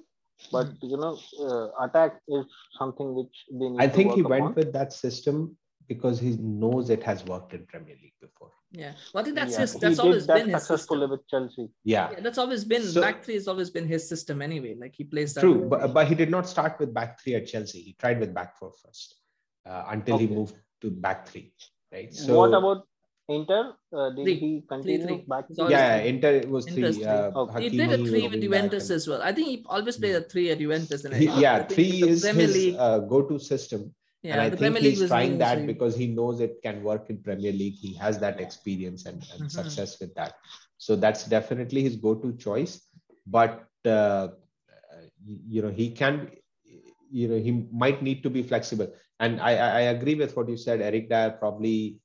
[0.51, 0.87] But hmm.
[0.91, 2.45] you know, uh, attack is
[2.77, 3.81] something which they need.
[3.81, 5.57] I think he went with that system
[5.87, 8.51] because he knows it has worked in Premier League before.
[8.71, 9.61] Yeah, well, I think that's yeah.
[9.61, 9.73] his.
[9.75, 11.09] That's he always that been his system.
[11.09, 11.69] with Chelsea.
[11.83, 12.11] Yeah.
[12.11, 12.19] yeah.
[12.21, 14.75] that's always been so, back three has always been his system anyway.
[14.79, 15.41] Like he plays that.
[15.41, 17.81] True, but, but he did not start with back three at Chelsea.
[17.81, 19.15] He tried with back four first
[19.65, 20.27] uh, until okay.
[20.27, 21.51] he moved to back three.
[21.91, 22.13] right?
[22.13, 22.87] So what about
[23.29, 23.73] Inter?
[23.93, 25.25] Uh, did three, he continue three, three.
[25.27, 25.45] back?
[25.49, 27.05] Yeah, yeah, Inter was three.
[27.05, 27.69] Uh, okay.
[27.69, 29.21] He played a three with Juventus as well.
[29.21, 31.05] I think he always played a three at Juventus.
[31.05, 33.93] And he, yeah, three is his uh, go-to system.
[34.23, 37.53] Yeah, and I think he's trying that because he knows it can work in Premier
[37.53, 37.75] League.
[37.75, 39.47] He has that experience and, and mm-hmm.
[39.47, 40.33] success with that.
[40.77, 42.81] So that's definitely his go-to choice.
[43.25, 44.29] But uh,
[45.47, 46.31] you know, he can,
[47.11, 48.91] you know, he might need to be flexible.
[49.19, 50.81] And I, I agree with what you said.
[50.81, 51.99] Eric Dier probably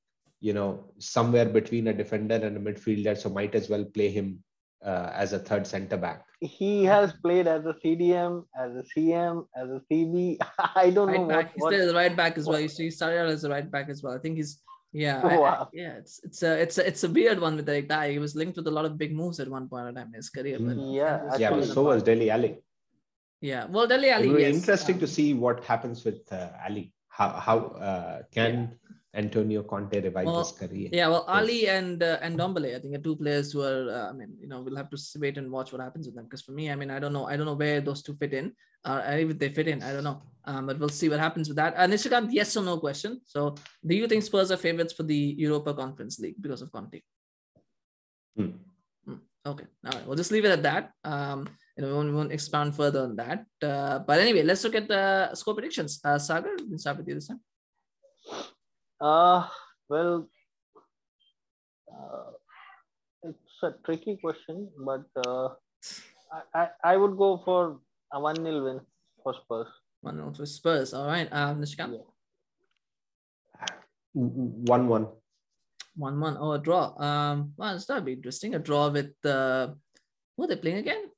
[0.45, 3.16] you know, somewhere between a defender and a midfielder.
[3.16, 4.45] So might as well play him
[4.84, 6.22] uh, as a third centre back.
[6.40, 10.36] He has played as a CDM, as a CM, as a CB.
[10.74, 11.28] I don't right know.
[11.28, 11.53] Back.
[11.57, 12.59] What, he started as a right back as well.
[12.59, 14.12] He started out as a right back as well.
[14.12, 14.61] I think he's
[14.92, 15.62] yeah, oh, wow.
[15.62, 15.95] I, yeah.
[16.01, 18.12] It's it's a it's a it's a weird one with Eric Dier.
[18.12, 20.14] He was linked with a lot of big moves at one point in time in
[20.14, 20.59] his career.
[20.61, 20.95] But mm.
[20.95, 22.59] yeah, yeah, but so was Dele Alli
[23.40, 24.28] Yeah, well, Dele Alli.
[24.28, 24.55] It yes.
[24.57, 26.92] interesting um, to see what happens with uh, Alli.
[27.09, 30.89] How how uh, can yeah Antonio Conte revived well, his career.
[30.93, 33.91] Yeah, well, Alli and uh, and Ndombele, I think, are two players who are.
[33.91, 36.25] Uh, I mean, you know, we'll have to wait and watch what happens with them.
[36.25, 38.35] Because for me, I mean, I don't know, I don't know where those two fit
[38.35, 38.53] in,
[38.85, 40.23] uh, if they fit in, I don't know.
[40.47, 41.75] Um, but we'll see what happens with that.
[41.77, 43.21] And Uh, Nishikant, yes or no question.
[43.25, 43.55] So,
[43.87, 47.01] do you think Spurs are favorites for the Europa Conference League because of Conte?
[48.37, 48.51] Hmm.
[49.07, 49.21] Hmm.
[49.47, 50.07] Okay, all right.
[50.07, 50.91] We'll just leave it at that.
[51.05, 53.47] Um, you know, we won't, we won't expand further on that.
[53.62, 56.01] Uh, but anyway, let's look at the score predictions.
[56.05, 57.41] Uh, Sagar, we can start with you this time.
[59.05, 59.45] Uh,
[59.91, 60.27] well,
[61.93, 62.31] uh,
[63.23, 65.49] it's a tricky question, but uh,
[66.55, 67.81] I, I would go for
[68.15, 68.81] a 1 0 win
[69.23, 69.69] for Spurs.
[70.01, 70.95] 1 0 for Spurs.
[70.95, 71.29] All right.
[71.31, 72.01] Um, Nishikant?
[74.15, 75.09] 1 1.
[75.97, 76.37] 1 1.
[76.41, 76.99] Oh, a draw.
[76.99, 78.55] Um, well, that'd be interesting.
[78.55, 79.69] A draw with uh,
[80.35, 81.11] who are they playing again?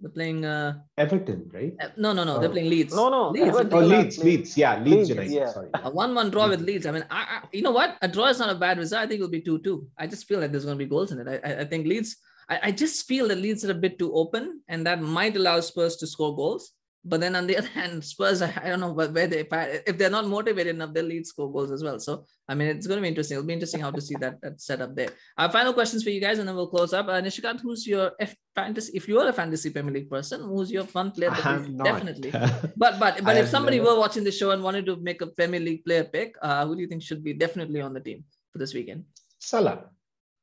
[0.00, 1.74] They're playing uh, Everton, right?
[1.98, 2.38] No, no, no.
[2.40, 2.52] They're oh.
[2.52, 2.94] playing Leeds.
[2.94, 3.30] No, no.
[3.30, 3.54] Leeds.
[3.54, 4.56] Oh, Leeds, Leeds.
[4.56, 5.32] Yeah, Leeds, Leeds United.
[5.32, 5.52] Yeah.
[5.52, 5.68] Sorry.
[5.74, 6.86] A one-one draw with Leeds.
[6.86, 7.98] I mean, I, I, you know what?
[8.00, 9.02] A draw is not a bad result.
[9.02, 9.86] I think it'll be two-two.
[9.98, 11.28] I just feel like there's going to be goals in it.
[11.28, 12.16] I, I, I think Leeds.
[12.48, 15.60] I, I just feel that Leeds are a bit too open, and that might allow
[15.60, 16.72] Spurs to score goals.
[17.04, 19.46] But then on the other hand, Spurs, I, don't know where they
[19.86, 21.98] if they're not motivated enough, they'll lead score goals as well.
[21.98, 23.36] So I mean, it's going to be interesting.
[23.36, 25.10] It'll be interesting how to see that that setup there.
[25.38, 27.08] Our final questions for you guys, and then we'll close up.
[27.08, 28.92] Uh, Nishikant, who's your F fantasy?
[28.94, 31.30] If you are a fantasy Premier League person, who's your fun player?
[31.30, 32.30] Definitely.
[32.76, 33.94] but but but if somebody never...
[33.94, 36.76] were watching the show and wanted to make a Premier League player pick, uh, who
[36.76, 39.04] do you think should be definitely on the team for this weekend?
[39.38, 39.84] Salah.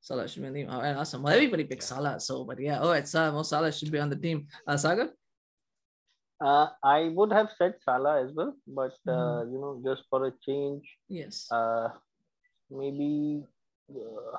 [0.01, 0.70] Salah should be on the team.
[0.70, 1.22] All right, awesome.
[1.22, 2.20] Well, everybody picks Salah.
[2.20, 4.47] So, but yeah, all right, Salah, Salah should be on the team.
[4.66, 5.10] Uh, Sagar?
[6.39, 9.51] Uh, I would have said Salah as well, but uh, mm.
[9.51, 11.89] you know, just for a change, yes, uh,
[12.69, 13.43] maybe.
[13.89, 14.38] Uh,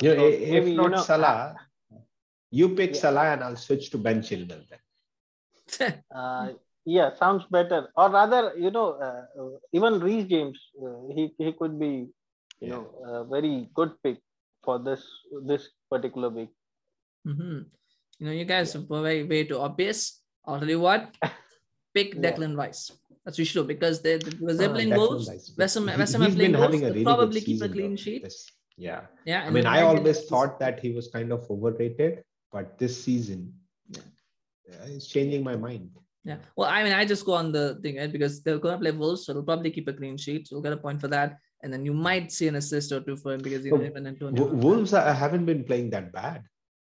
[0.00, 0.30] yeah, sure.
[0.30, 1.56] if maybe, not you know, Salah,
[2.50, 3.00] you pick yeah.
[3.00, 6.02] Salah and I'll switch to Ben Chilwell then.
[6.14, 6.48] uh,
[6.84, 7.88] yeah, sounds better.
[7.96, 9.24] Or rather, you know, uh,
[9.72, 12.68] even Reece James, uh, he he could be, you yeah.
[12.68, 14.18] know, a very good pick
[14.64, 15.06] for this
[15.46, 16.50] this particular week.
[17.26, 17.62] Mm-hmm.
[18.18, 18.80] You know, you guys yeah.
[18.80, 20.20] way way too obvious.
[20.46, 21.14] I'll tell you what,
[21.94, 22.20] pick yeah.
[22.20, 22.92] Declan Rice.
[23.24, 25.28] That's what you should because they, because they're playing Wolves.
[25.56, 26.80] West Ham, West Ham are playing Wolves.
[26.80, 28.22] Really probably keep a clean sheet.
[28.22, 28.50] This.
[28.76, 29.02] Yeah.
[29.24, 29.44] Yeah.
[29.46, 33.54] I mean, I always thought that he was kind of overrated, but this season,
[33.88, 34.02] yeah,
[34.86, 35.90] it's changing my mind.
[36.24, 36.36] Yeah.
[36.56, 38.10] Well, I mean, I just go on the thing, right?
[38.10, 40.48] Because they're going to play Wolves, so they'll probably keep a clean sheet.
[40.48, 41.38] So we'll get a point for that.
[41.62, 44.06] And then you might see an assist or two for him because you know, even
[44.06, 44.44] Antonio.
[44.44, 46.44] Wolves I haven't been playing that bad.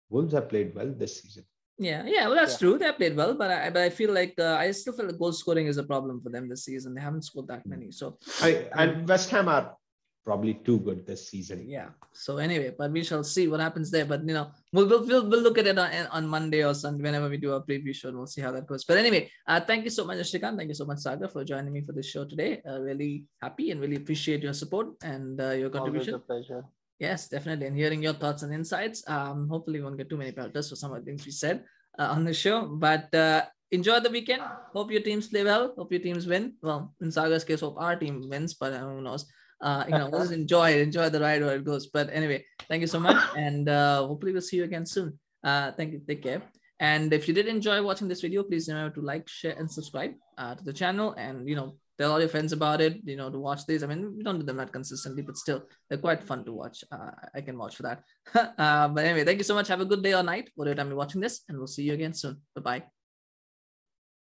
[0.08, 1.44] Wolves have played well this season.
[1.78, 2.58] Yeah, yeah, well, that's yeah.
[2.58, 2.78] true.
[2.78, 5.18] They have played well, but I, but I feel like uh, I still feel like
[5.18, 6.94] goal scoring is a problem for them this season.
[6.94, 7.90] They haven't scored that many.
[7.90, 9.76] So, I, and West Ham are
[10.24, 11.68] probably too good this season.
[11.68, 11.88] Yeah.
[12.12, 14.06] So anyway, but we shall see what happens there.
[14.06, 17.02] But you know, we'll we'll, we'll, we'll look at it on, on Monday or Sunday
[17.02, 18.08] whenever we do our preview show.
[18.08, 18.84] And we'll see how that goes.
[18.84, 20.56] But anyway, uh, thank you so much, Nishikant.
[20.56, 22.62] Thank you so much, Sagar, for joining me for this show today.
[22.68, 26.14] Uh, really happy and really appreciate your support and uh, your contribution.
[26.14, 26.64] Always a pleasure.
[26.98, 27.66] Yes, definitely.
[27.66, 29.04] And hearing your thoughts and insights.
[29.06, 31.64] Um, hopefully, we won't get too many pelters for some of the things we said
[31.98, 32.66] uh, on the show.
[32.66, 34.42] But uh, enjoy the weekend.
[34.72, 35.74] Hope your teams play well.
[35.76, 36.54] Hope your teams win.
[36.62, 39.26] Well, in Sagar's case, hope our team wins, but uh, who knows?
[39.60, 40.80] Uh, you know, just enjoy it.
[40.80, 41.86] Enjoy the ride where it goes.
[41.88, 43.22] But anyway, thank you so much.
[43.36, 45.18] And uh, hopefully, we'll see you again soon.
[45.44, 46.00] Uh, thank you.
[46.06, 46.42] Take care.
[46.80, 50.12] And if you did enjoy watching this video, please remember to like, share, and subscribe
[50.36, 51.14] uh, to the channel.
[51.16, 53.82] And, you know, tell all your friends about it you know to watch these.
[53.82, 56.84] I mean we don't do them that consistently but still they're quite fun to watch.
[56.90, 58.02] Uh, i can watch for that.
[58.66, 59.68] Uh, but anyway thank you so much.
[59.68, 61.94] Have a good day or night whatever time you're watching this and we'll see you
[61.94, 62.40] again soon.
[62.54, 62.95] Bye bye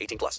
[0.00, 0.38] 18 plus.